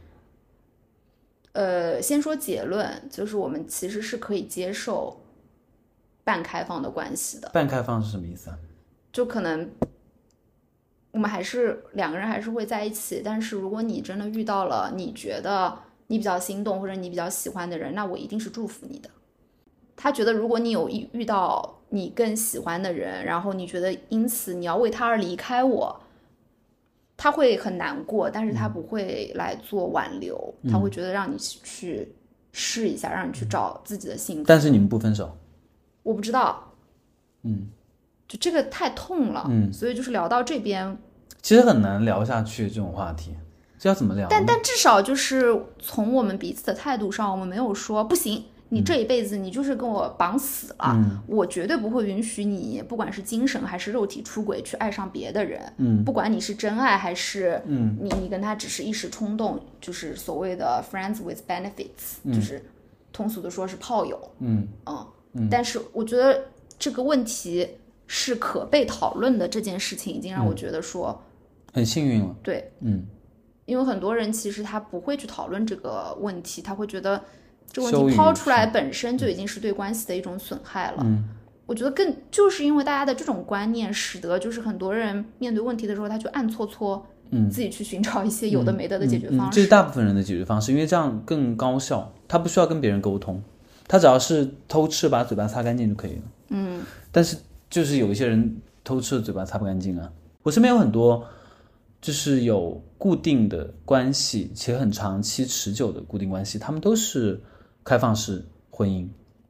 [1.52, 5.18] 呃，先说结论，就是我们其实是可以接受
[6.22, 8.58] 半开放的关系的，半开放是什么意思啊？
[9.10, 9.70] 就可能
[11.12, 19.10] 我们还是两个人还是会在一起，但是如果你真的遇到了你觉得你比较心动或者你比较喜欢的人，那我一定是祝福你的。
[19.96, 26.00] 他觉得如果你有遇遇到你更喜欢的人，然后你觉得因此你要为他而离开我，
[27.16, 32.10] 他会很难过，但是他不会来做挽留，他会觉得让你去
[32.52, 34.44] 试一下，让你去找自己的幸福。
[34.46, 35.36] 但是你们不分手，
[36.02, 36.72] 我不知道，
[37.42, 37.68] 嗯，
[38.30, 39.72] 就这个太痛了，嗯。
[39.72, 40.96] 所以就是聊到这边，
[41.42, 43.34] 其实很难聊下去这种话题，
[43.76, 44.28] 这要怎么聊？
[44.30, 51.20] 但但至少就是从我们彼此的态度上，我们没有说不行，你这一辈子你就是跟我绑死了，嗯。
[51.26, 56.04] 我绝对不会允许你不管是精神还是肉体出轨去爱上别的人，嗯。
[56.04, 57.98] 不管你是真爱还是嗯。
[58.00, 62.64] 你你跟他只是一时冲动，就是所谓的 friends with benefits，、就是
[63.12, 64.68] 通俗的说是炮友，嗯
[65.32, 66.44] 嗯，但是我觉得
[66.78, 67.66] 这个问题
[68.12, 71.22] 是可被讨论的，这件事情已经让我觉得说，
[71.72, 73.06] 很幸运了，对，嗯，
[73.66, 77.22] 因为很多人其实他不会去讨论这个问题，他会觉得
[77.70, 81.02] 这个问题抛出来本身就已经是对关系的一种损害了。
[81.04, 81.22] 嗯，
[81.66, 87.48] 我觉得更就是因为大家的这种观念，使得就是很多人面对问题的时候，他就暗搓搓，嗯。
[87.48, 89.54] 自己去寻找一些有的没的的解决嗯，方式。
[89.54, 93.40] 这是大部分人的解决方式，因为这样更高效，他不需要跟别人沟通，
[93.86, 96.22] 他只要是偷吃把嘴巴擦干净就可以了。
[96.48, 96.82] 嗯，
[97.12, 97.36] 但是
[97.70, 100.12] 就是有一些人偷吃的嘴巴擦不干净啊。
[100.42, 101.24] 我身边有很多
[102.00, 107.40] 就是有固定的关系且很长期持久的固定关系，他们都是
[107.84, 109.06] 开放式婚姻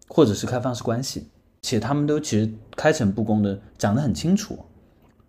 [0.09, 1.29] 或者是开放式关系，
[1.63, 4.59] 且他们都其实开诚布公的讲得很清楚，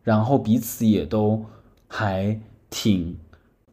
[0.04, 1.46] 然后彼此也都
[1.88, 2.40] 还
[2.70, 3.18] 挺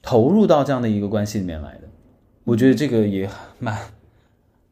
[0.02, 1.88] 投入到这样的一个关系里面来的。
[2.44, 3.78] 我觉得这个也蛮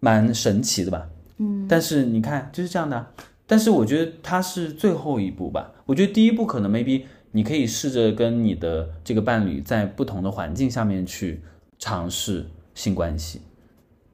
[0.01, 1.09] 蛮神奇的吧。
[1.39, 3.11] 嗯，但是你看就是这样的啊、
[3.47, 5.73] 但是我觉得它是最后一步吧。
[5.87, 11.41] 我觉得第一步可能 maybe 你可以试着跟你的这个伴侣在不同的环境下面去
[11.79, 13.43] 尝试性关系。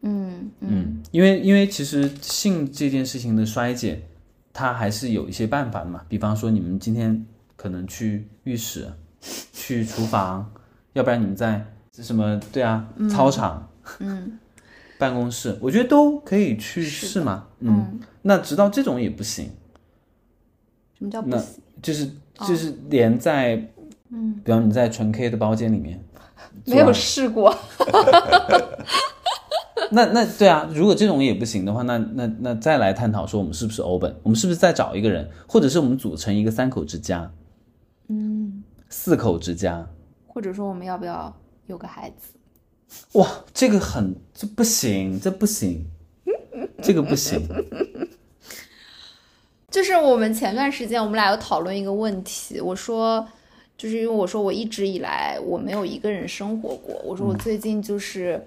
[0.03, 4.03] 嗯嗯，因为因为其实性这件事情的衰减，
[4.53, 6.05] 它还是有一些办法的嘛。
[6.09, 7.25] 比方说你们今天
[7.57, 8.89] 可能去浴室、
[9.53, 10.53] 去厨房，
[10.93, 13.71] 要不然你们在什么对啊，操场、
[14.01, 14.39] 嗯
[14.99, 17.47] 办公室，我觉得都可以去试嘛。
[17.59, 19.51] 嗯，那直到这种也不行，
[20.99, 21.47] 什么叫不行？
[21.83, 22.11] 就是
[22.47, 23.57] 就是连在
[24.11, 26.03] 嗯，比方你在纯 K 的包间里面，
[26.67, 27.55] 没有试过。
[29.91, 37.31] 那那对啊，如果这种也不行的话，那那那再来探讨说我们是不是 open，我们是不是再找一个人，或者是我们组成一个三口之家，
[38.09, 39.87] 嗯，四口之家，
[40.27, 41.35] 或者说我们要不要
[41.67, 43.19] 有个孩子？
[43.19, 45.87] 哇，这个很这不行，这不行，
[46.83, 47.41] 这个不行，
[49.71, 53.27] 就是我们前段时间我们俩有讨论一个问题，我说，
[53.79, 58.45] 就是因为我说我一直以来我没有一个人生活过，我说我最近就是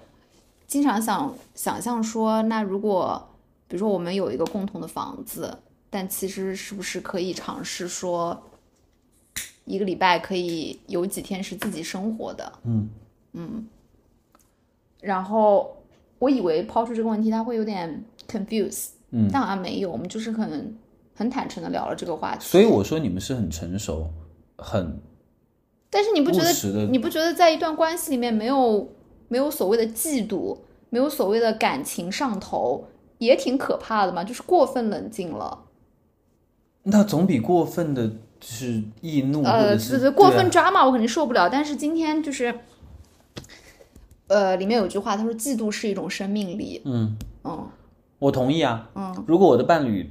[0.66, 3.28] 经常想想象说，那如果
[3.68, 5.58] 比如说我们有一个共同的房子，
[5.90, 8.42] 但其实是不是可以尝试说，
[9.64, 12.52] 一个礼拜可以有几天是自己生活的？
[13.32, 13.66] 嗯。
[15.00, 15.76] 然后
[16.18, 20.76] 我以为抛出这个问题他会有点 confuse，嗯但好像没有，我们就是很
[21.14, 22.44] 很坦诚的聊了这个话题。
[22.44, 24.10] 所以我说你们是很成熟，
[24.56, 25.00] 很
[25.90, 28.88] 但是你不觉得你不觉得在一段关系里面没有
[29.28, 30.58] 没有所谓的嫉妒，
[30.90, 32.86] 没有所谓的感情上头，
[33.18, 34.22] 也挺可怕的嘛？
[34.22, 35.64] 就是过分冷静了，
[36.82, 41.48] 那总比过分的就是易怒呃，对对，过分啊抓嘛，我肯定受不了。
[41.48, 42.54] 但是今天就是，
[44.26, 46.82] 呃，里面有句话，他说嫉妒是一种生命力。
[46.84, 47.68] 嗯，嗯
[48.18, 48.88] 我同意啊。
[48.94, 50.10] 嗯，如果我的伴侣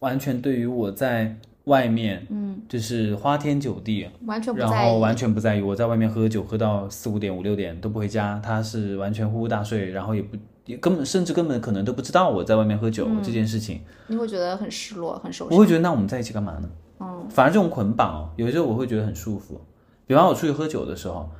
[0.00, 4.90] 完全对于我在外面，嗯，就是花天酒地，完全不然在意。
[4.90, 10.36] 后完全不在意我在外面喝酒喝到四五点五六点都不回家，他是完全呼呼大睡，然后也不
[10.66, 15.60] 也根本甚至根本可能都不知道我在外面喝酒、这件事情，你会觉得很失落，很受伤我。
[15.60, 16.68] 会觉得那我们在一起干嘛呢？
[17.00, 19.58] 嗯，反而这种捆绑哦，有时候我会觉得很束缚。
[20.06, 21.30] 比方我出去喝酒的时候，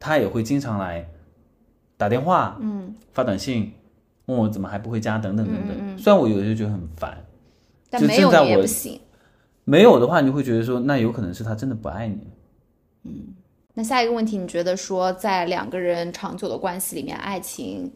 [0.00, 1.08] 他也会经常来
[1.96, 3.72] 打电话，嗯，发短信
[4.26, 5.98] 问我怎么还不回家等等等等。
[5.98, 7.24] 虽然我有时候觉得很烦，
[7.90, 9.00] 但没有你也不行。
[9.64, 12.18] 没有的话，你就会觉得说，那有可能是他真的不爱你
[13.04, 13.34] 嗯。
[13.74, 17.92] 那下一个问题，你觉得说在两个人长久的关系里面，爱情，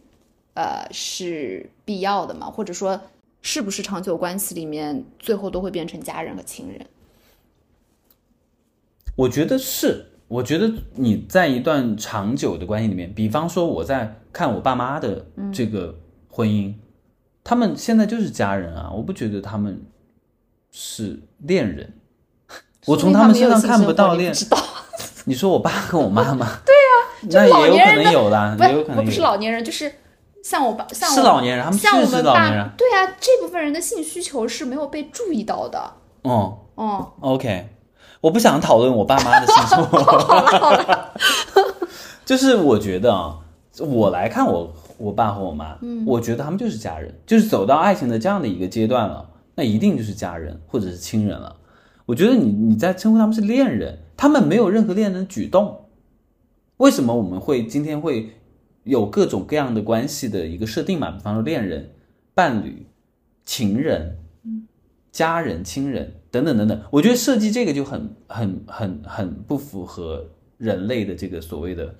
[0.55, 2.51] 呃，是必要的吗？
[2.51, 3.01] 或者说，
[3.41, 6.87] 是不是长久关系里面最后都会变成家人和亲人？
[9.17, 15.99] 我觉得是，我觉得你在一段长久的关系里面，比方说我在看我爸妈的这个
[16.31, 16.75] 婚姻，
[17.45, 19.83] 他们现在就是家人啊，我不觉得他们
[20.71, 21.95] 是恋人。
[22.87, 24.59] 我从他们身上看不到恋不，知道，
[25.27, 26.95] 你说我爸跟我妈妈，对啊，
[27.31, 29.03] 那也有可能有啦，不我也有可能有。
[29.05, 29.93] 不是老年人，就是
[30.43, 35.93] 像我爸，像我是老年人他们确实像我们爸是老年人，对啊，这部分人的性需求是没有被注意到的。
[36.23, 37.69] 哦哦，，OK，
[38.23, 39.99] 我不想讨论我爸妈的性生活。
[40.03, 41.15] 好 了好了，
[42.25, 43.37] 就是我觉得啊，
[43.79, 51.57] 我来看我我爸和我妈，嗯，我觉得他们就是家人，就是走到爱情的这样的一个阶段了，那一定就是家人或者是亲人了。
[52.05, 55.87] 我觉得你你在称呼他们是恋人，他们没有任何恋人的举动。
[56.77, 58.31] 为什么我们会今天会
[58.85, 61.11] 有各种各样的关系的一个设定嘛？
[61.13, 61.91] 比方说恋人、
[62.35, 62.87] 伴侣、
[63.45, 64.19] 情人、
[65.11, 66.79] 家人、亲人等等等等。
[66.91, 70.27] 我觉得设计这个就很很很很不符合
[70.59, 71.95] 人类的这个所谓的。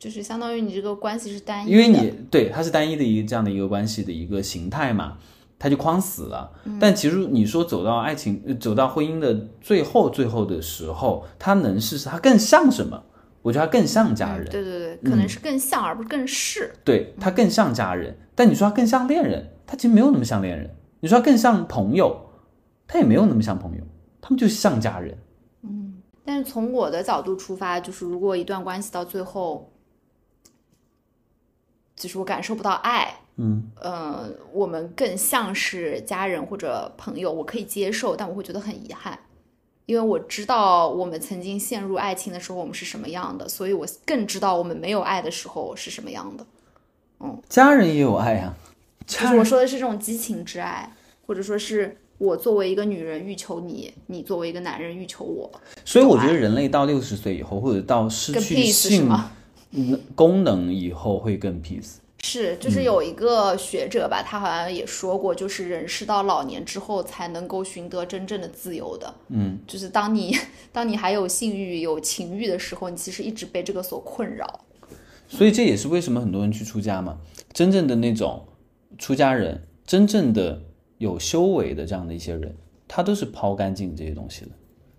[0.00, 5.18] 就是相当于你这个关系是单一的，因为你对它是单一的一个这样的一个关系的一个形态嘛，
[5.58, 6.50] 它就框死了。
[6.80, 13.02] 但其实你说走到爱情、呃走到婚姻的最后最后的时候，它能是它更像什么？
[13.42, 16.72] 我觉得它更像家人，对对对，可能是更像，而不是更是。
[16.82, 18.16] 对它更像家人。
[18.34, 20.70] 但你说它更像恋人，它其实没有那么像恋人。
[21.00, 22.30] 你说它更像朋友，
[22.88, 23.84] 它也没有那么像朋友，
[24.22, 25.18] 他们就像家人。
[25.62, 29.70] 嗯但是从我的角度出发，就是如果一段关系到最后，
[32.00, 39.18] 就是我感受不到爱，嗯，呃，我们更像是家人或者朋友，我可以接受，但我会觉得很遗憾，
[39.84, 46.46] 因为我知道我们曾经陷入爱情的时候我们是什么样的，所以我更知道我们没有爱的时候是什么样的。
[47.20, 48.56] 嗯家人也有爱啊，
[49.06, 50.90] 就是我说的是这种激情之爱，
[51.26, 55.50] 或者说是我作为一个女人欲求你，你作为一个男人欲求我，
[55.84, 59.06] 所以我觉得人类到六十岁以后，或者到失更去性
[60.14, 61.96] 功能以后，会更 peace。
[62.22, 69.14] 是，就是有一个学者吧，他好像也说过，就是人是到老年之后才能够寻得真正的自由的。
[69.28, 70.36] 嗯，就是当你
[70.70, 74.60] 当你还有性欲、有情欲的时候，你其实一直被这个所困扰。
[75.28, 77.18] 所以这也是为什么很多人去出家嘛。
[77.54, 78.46] 真正的那种
[78.98, 80.60] 出家人，真正的
[80.98, 82.54] 有修为的这样的一些人，
[82.86, 84.50] 他都是抛干净这些东西的，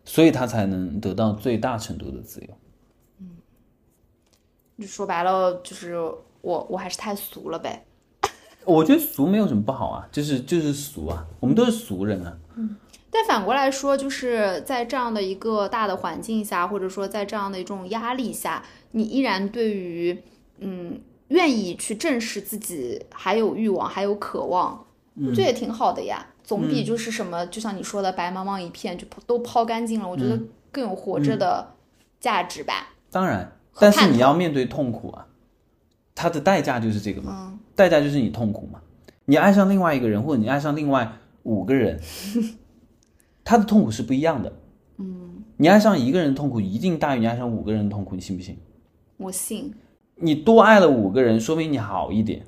[0.06, 2.48] 所以他才能得到最大程度的自由。
[4.82, 5.96] 就说白了，就是
[6.42, 7.86] 我我还是太俗了呗。
[8.66, 12.38] 我觉得俗没有什么不好啊，就是就是俗啊，我们都是俗人啊。
[12.56, 12.76] 嗯
[13.14, 20.24] 但反过来说，就是在这样的一个大的环境下，或者说在这样的一种压力下，你依然对于
[20.60, 24.86] 嗯愿意去正视自己还有欲望，还有渴望，
[25.36, 26.26] 这也挺好的呀。
[26.42, 30.40] 总比就是什么，就像你说的白茫茫一片就都抛干净了，我觉得
[30.72, 31.74] 更有活着的
[32.22, 32.94] 价值吧。
[33.12, 35.28] 当然，和但是你要面对痛苦啊，
[36.14, 38.80] 它的代价就是这个嘛，代价就是你痛苦嘛。
[39.26, 41.14] 你爱上另外一个人，或者你爱上另外
[41.44, 42.00] 五个人，
[43.44, 44.52] 他的痛苦是不一样的。
[44.98, 48.58] 嗯，你爱上一个人痛苦一定大于你爱上五个人的痛苦，你信不信？
[49.18, 49.74] 我信，
[50.16, 52.46] 你多爱了五个人，说明你好一点。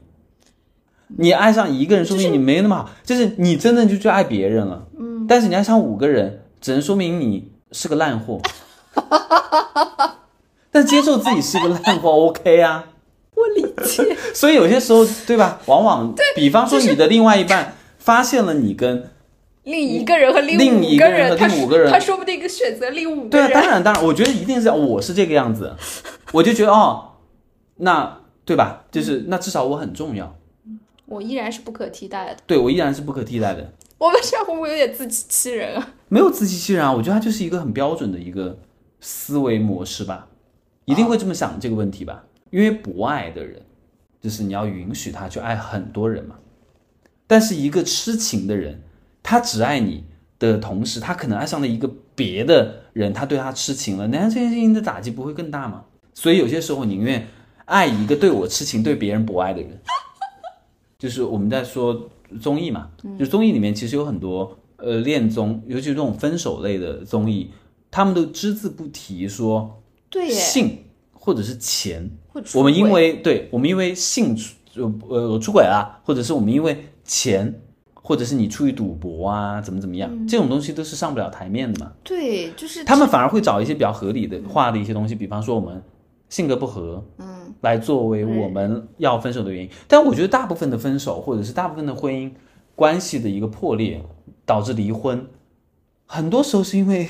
[1.16, 4.88] 你爱上一个人，说明你没那么好，就是你真的就去爱别人了。
[4.98, 8.42] 嗯，但是你爱上五个人，只能说明你是个烂货。
[10.74, 12.90] 但接受自己是个烂货， OK 啊。
[13.36, 14.16] 我理解。
[14.36, 15.62] 所以有些时候，对吧？
[15.68, 19.10] 往往，比方说你的另外一半发现了你跟
[19.64, 25.74] 另一个人和另一个人和另五个人他说不定选择另五个人对啊，当然当然，我觉得一定是我是这个样子，
[26.34, 27.14] 我就觉得哦，
[27.78, 28.84] 那对吧？
[28.92, 30.36] 就是那至少我很重要，
[31.06, 32.38] 我依然是不可替代的。
[32.46, 33.72] 对我依然是不可替代的。
[33.98, 35.94] 我们这样会不会有点自欺欺人啊？
[36.10, 38.58] 没有自欺欺人啊，我觉得他就是一个很标准的一个
[39.00, 40.28] 思维模式吧，
[40.86, 42.24] 一定会这么想这个问题吧。
[42.50, 43.62] 因为不爱的人，
[44.22, 46.36] 就是你要允许他去爱很多人嘛。
[47.26, 48.84] 但是一个痴情的人，
[49.24, 50.04] 他只爱你
[50.38, 55.86] 的同时，他可能爱上了一个别的人，他对他痴情了，那这件事情的打击不会更大吗？
[56.14, 57.28] 所以有些时候宁愿
[57.66, 59.82] 爱一个对我痴情、对别人不爱的人。
[61.00, 62.10] 就是我们在说
[62.40, 67.52] 综艺嘛，就综艺里面其实有很多呃恋综，尤其是这种分手类的综艺，
[67.90, 69.83] 他们都只字不提说
[70.14, 70.78] 对，性
[71.12, 72.08] 或者是钱，
[72.54, 77.62] 我们因为对我们因为性出呃呃出轨啊，或者是我们因为钱，
[77.96, 81.92] 或者是你出于赌博啊，怎么怎么样，这种东西都是上不了台面的嘛。
[82.04, 85.82] 对，就是他们反而会找一些比较合理的话的一些东西，比方说我们
[86.30, 89.70] 性格不合，嗯，来作为我们要分手的原因。
[89.88, 92.32] 但我觉得大部分的分手，或者是大部分的婚姻
[92.76, 94.00] 关系的一个破裂，
[94.46, 95.26] 导致离婚，
[96.06, 97.08] 很多时候是因为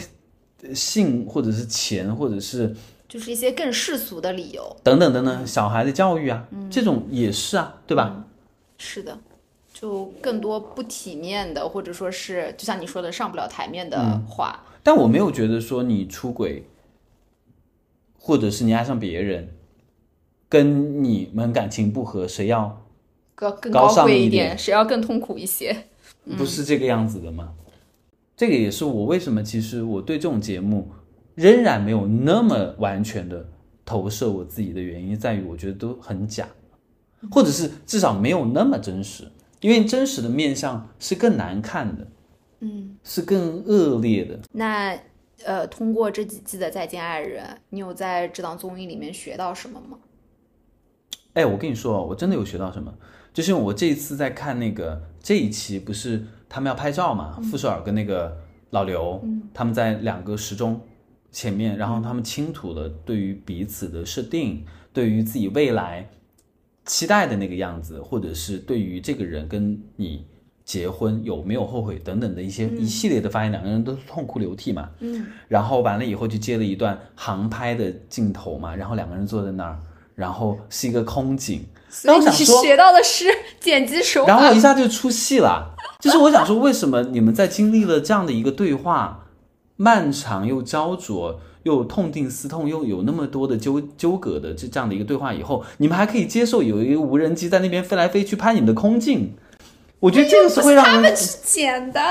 [0.62, 2.76] 呃性或者是钱，或者是
[3.14, 4.76] 就是一些更世俗的理由。
[4.82, 8.26] 等等等等，小孩的教育啊，这种也是啊，对吧？
[8.80, 9.20] 是的，
[9.72, 14.66] 就更多不体面的，或者说是就像你说的上不了台面的话。
[14.82, 16.66] 但我没有觉得说你出轨，
[18.18, 19.54] 或者是你爱上别人，
[20.50, 22.82] 跟你们感情不和，谁要
[23.36, 25.86] 更更高尚贵一点点，谁要更痛苦一些？
[26.36, 27.54] 不是这个样子的吗？
[28.36, 30.90] 这个也是我为什么其实我对这种节目
[31.36, 33.46] 仍然没有那么完全的
[33.86, 36.48] 投射我自己的原因，在于我觉得都很假，
[37.32, 39.28] 或者是至少没有那么真实，
[39.62, 42.08] 因为真实的面相是更难看的，
[42.60, 44.40] 嗯，是更恶劣的。
[44.52, 44.98] 那
[45.44, 49.98] 呃，通过这几季的《再见爱人》，你有在这档综艺里面学到什么吗？
[51.34, 52.94] 哎，我跟你说，我真的有学到什么，
[53.34, 58.38] 就是我这一次在看那个这一期，不是他们要拍照嘛，傅首尔跟那个
[58.70, 59.22] 老刘，
[59.54, 60.80] 他们在两个时钟
[61.34, 64.64] 前面，然后他们倾吐了对于彼此的设定，
[64.94, 66.10] 对于自己未来
[66.86, 70.26] 期待的那个样子，或者是对于这个人跟你
[70.64, 79.78] 结婚有没有后悔等等的一些一系列的发言，两个人都痛哭流涕嘛，嗯，然后完了以后就接了一段航拍的镜头嘛，然后两个人坐在那儿。
[80.16, 81.66] 然后是一个空景，
[82.04, 83.26] 然后我想说，学到的是
[83.60, 85.74] 剪辑手法，然后我一下就出戏了。
[86.00, 89.23] 就是我想说，为什么你们在经历了这样的一个对话，
[89.76, 99.34] 漫长又焦灼又痛定思痛，又有那么多的纠纠葛的这这样的一个对话以后，你们还可以接受有一个无人机在那边飞来飞去拍你们的空镜？
[100.00, 102.02] 我觉得这个是会让人他们剪的，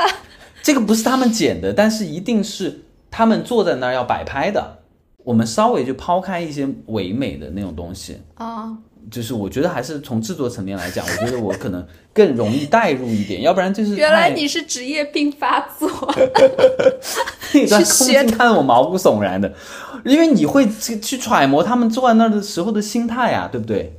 [0.62, 4.78] 这个不是他们剪的，但是一定是他们坐在那儿要摆拍的。
[5.24, 8.76] 我们稍微就抛开一些唯美的那种东西啊，
[9.10, 15.88] 就是我觉得还是从制作层面来讲，我觉得我可能更容易代入一点，要不然就是原来你是职业病发作，
[17.54, 19.52] 那段空镜看得我毛骨悚然的，
[20.04, 23.98] 因为你会去去揣摩他们坐在那儿的时候的心态啊，对不对？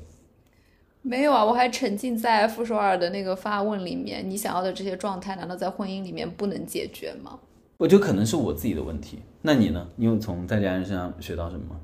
[1.02, 7.38] 没有啊，我还沉浸在傅首尔的那个发问里面，你想要的这些状态，难道在婚姻里面不能解决吗？
[7.78, 9.20] 我觉得可能是我自己的问题。
[9.42, 9.86] 那你呢？
[9.98, 11.76] 你有从在家人身上学到什么吗？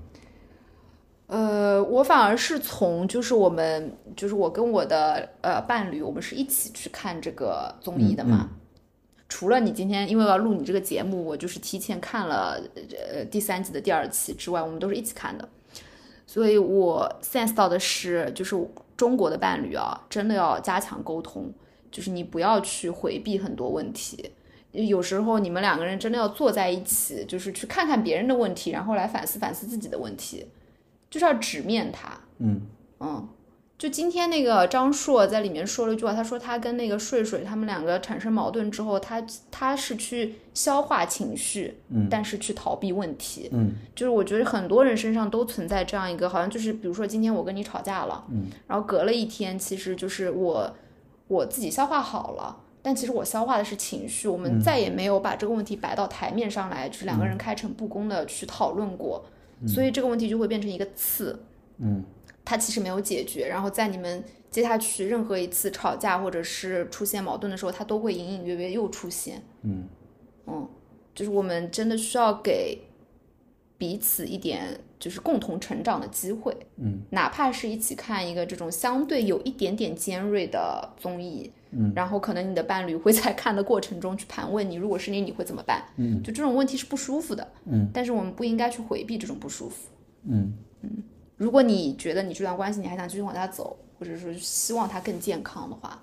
[1.29, 8.49] 呃，我反而是从就是我们就是我跟我的呃伴侣，我们是一起去看这个综艺的嘛。
[9.27, 12.59] 除了你今天因为要录你这个节目，我就是提前看了
[13.13, 15.47] 呃第三季的第二期之外，我们都是一起看的。
[16.25, 18.55] 所以我 sense 到的是，就是
[18.97, 21.53] 中国的伴侣啊，真的要加强沟通，
[21.91, 24.31] 就是你不要去回避很多问题。
[24.71, 30.45] 有时候你们两个人真的要坐在一起，就是去看看别人的问题，然后来反思反思自己的问题，
[31.09, 32.11] 就是要直面它。
[32.37, 32.61] 嗯
[32.99, 33.27] 嗯，
[33.77, 43.49] 就今天那个张硕在里面说了一句话，他说他跟那个睡睡他们两个产生矛盾之后，他他是去消化情绪，嗯，但是去逃避问题。
[43.53, 50.75] 嗯，就是我觉得很多人身上都存在这样一个，好像就是比如说今天我跟你吵架了，嗯，然后隔了一天，其实就是我
[51.27, 52.63] 我自己消化好了。
[52.81, 59.25] 但其实我消化的是情绪，我们再也没有把这个问题摆到台面上来，就是两个人开诚布公的去讨论过，
[59.67, 61.37] 所以这个问题就会变成一个刺，
[61.77, 62.03] 嗯，
[62.45, 69.87] 它其实没有解决，然后在你们接下去任何一次吵架或者是出现矛盾的时候，它都会隐隐约约又出现，嗯，
[70.47, 70.67] 嗯，
[71.13, 72.79] 就是我们真的需要给
[73.77, 81.51] 彼此一点就是共同成长的机会，嗯，哪怕是一起看一个这种相对有一点点尖锐的综艺。
[81.71, 85.83] 嗯，然后可能你的伴侣会在看的过程中去盘问你，如果是你，你会怎么办？
[85.97, 87.47] 嗯，就这种问题是不舒服的。
[87.65, 89.89] 嗯，但是我们不应该去回避这种不舒服。
[90.23, 90.89] 嗯嗯，
[91.37, 96.01] 如果你觉得你这段关系你还想继续往下走，或者说希望它更健康的话，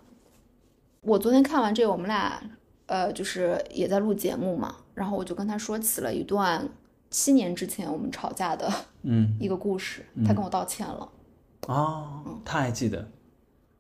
[1.01, 2.41] 我昨天看完这个，我们俩
[2.87, 6.69] 呃就是也在录节目嘛，然后我就跟他说起了一段
[7.11, 8.71] 七年之前我们吵架的
[9.03, 11.09] 嗯一个故事，他跟我道歉了。
[11.67, 13.09] 哦，他还记得。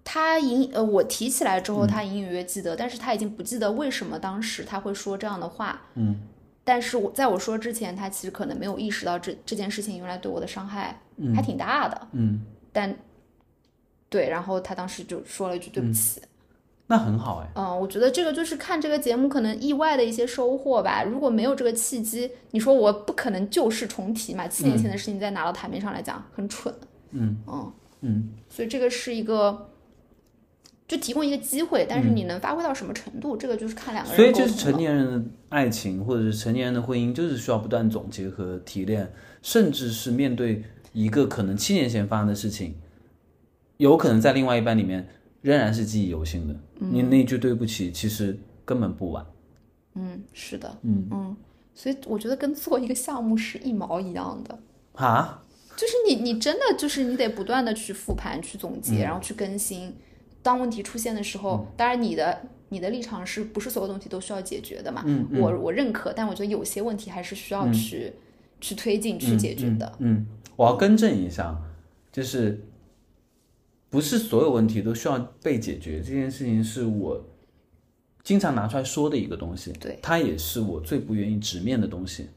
[0.08, 5.82] 他隐呃，我提起来之后，他隐隐约约记得，但是他已经不记得为什么当时他会说这样的话。
[5.96, 6.20] 嗯，
[6.62, 11.00] 但是我在我说之前，他其实可能没有意识到这这件事情原来对我的伤害
[11.34, 12.06] 还挺大的。
[12.12, 12.40] 嗯，
[12.72, 12.96] 但
[14.08, 16.22] 对，然后他当时就说了一句对不起。
[16.86, 17.50] 那很好哎。
[17.56, 21.02] 嗯，我觉得这个就是看这个节目可能意外的一些收获吧。
[21.02, 24.46] 如果没有这个契机，你说我不可能旧事重提嘛？
[24.46, 26.72] 七年前的事情再拿到台面上来讲，很蠢。
[27.10, 29.70] 嗯嗯嗯，所以这个是一个。
[30.88, 34.16] 就提供一个机会，但是你能发挥到什么程度，这个就是看两个人。
[34.16, 39.12] 所以就是成年人的爱情，或者是成年人的婚姻，就是需要不断总结和提炼，
[39.42, 40.62] 甚至是面对
[40.92, 42.76] 一个可能七年前发生的事情，
[43.78, 45.08] 有可能在另外一半里面
[45.42, 46.54] 仍然是记忆犹新的。
[46.78, 49.26] 你那句对不起，其实根本不晚。
[49.94, 51.36] 嗯，是的，嗯嗯，
[51.74, 54.58] 所以我觉得跟做一个项目是一毛一样的。
[54.92, 55.42] 啊？
[55.76, 59.92] 就是你，你真的就是你得不断的去复盘、去总结，然后去更新。
[60.46, 65.02] 当问题出现的时候，当然你的你的立场是不是所有东西都需要解决的嘛？
[65.04, 68.12] 嗯，我我认可，但我觉得有些问题还是需要去
[68.60, 69.92] 去推进、去解决的。
[69.98, 70.24] 嗯，
[70.54, 71.60] 我要更正一下，
[72.12, 72.64] 就是
[73.90, 77.24] 不是所有问题都需要被解决，这件事情是我
[78.22, 79.72] 经常拿出来说的一个东西。
[79.80, 82.28] 对，它也是我最不愿意直面的东西。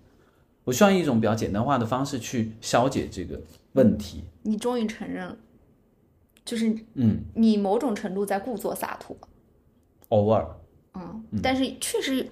[0.63, 3.39] 我需要一种比较简单化的方式去消解这个
[3.73, 4.23] 问题。
[4.41, 5.37] 你终于承认了，
[6.45, 9.15] 就是嗯，你某种程度在故作洒脱。
[10.09, 10.45] 偶尔，
[10.95, 12.27] 嗯，但是确实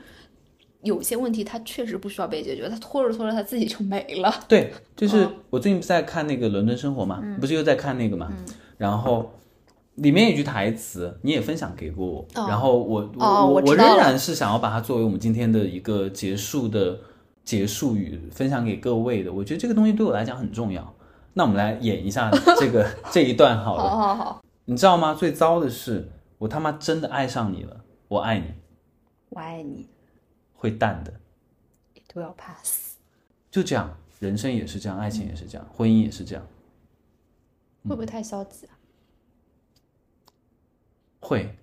[0.82, 4.34] 有些问题它确实不需要被解决，它拖着拖着它自己就没了。
[4.48, 8.34] 对， 就是嗯我最近不是在看那个《伦敦生活》嘛，不是又在看那个嘛，
[8.78, 9.32] 然后
[9.96, 17.00] 里面有一句台词你也分享给过我，哦然后我我、哦我仍然是想要把它作为我们今天的一个结束的
[17.44, 19.32] 结束语分享给各位的。
[19.32, 20.96] 我觉得这个东西对我来讲很重要。
[21.38, 23.84] 那我们来演一下 这个这一段好了。
[23.84, 25.14] 好好好，你知道吗？
[25.14, 26.10] 最糟的是，
[26.40, 28.56] 我他妈真的爱上你了，我爱你，
[29.30, 29.88] 我爱你
[30.56, 31.14] 会淡的
[31.94, 32.96] ，，it will pass。
[33.52, 33.96] 就这样。
[34.20, 36.44] 人生也是这样，爱情也是这样，婚姻也是这样。
[37.88, 38.74] 会不会太消极啊？
[41.20, 41.56] 会。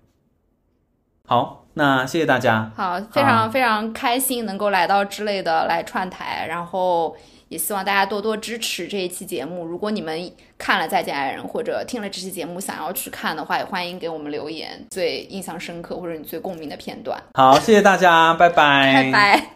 [1.27, 2.71] 好，那谢谢大家。
[2.73, 7.17] 好，非常非常开心能够来到之类的来串台，然后
[7.55, 9.63] 也希望大家多多支持这一期节目。
[9.65, 17.17] 如果你们看了《再见爱人》或者听了这期节目想要去看的话，也欢迎给我们留言，最印象深刻或者你最共鸣的片段。
[17.33, 19.54] 好，谢谢大家，拜拜，拜拜。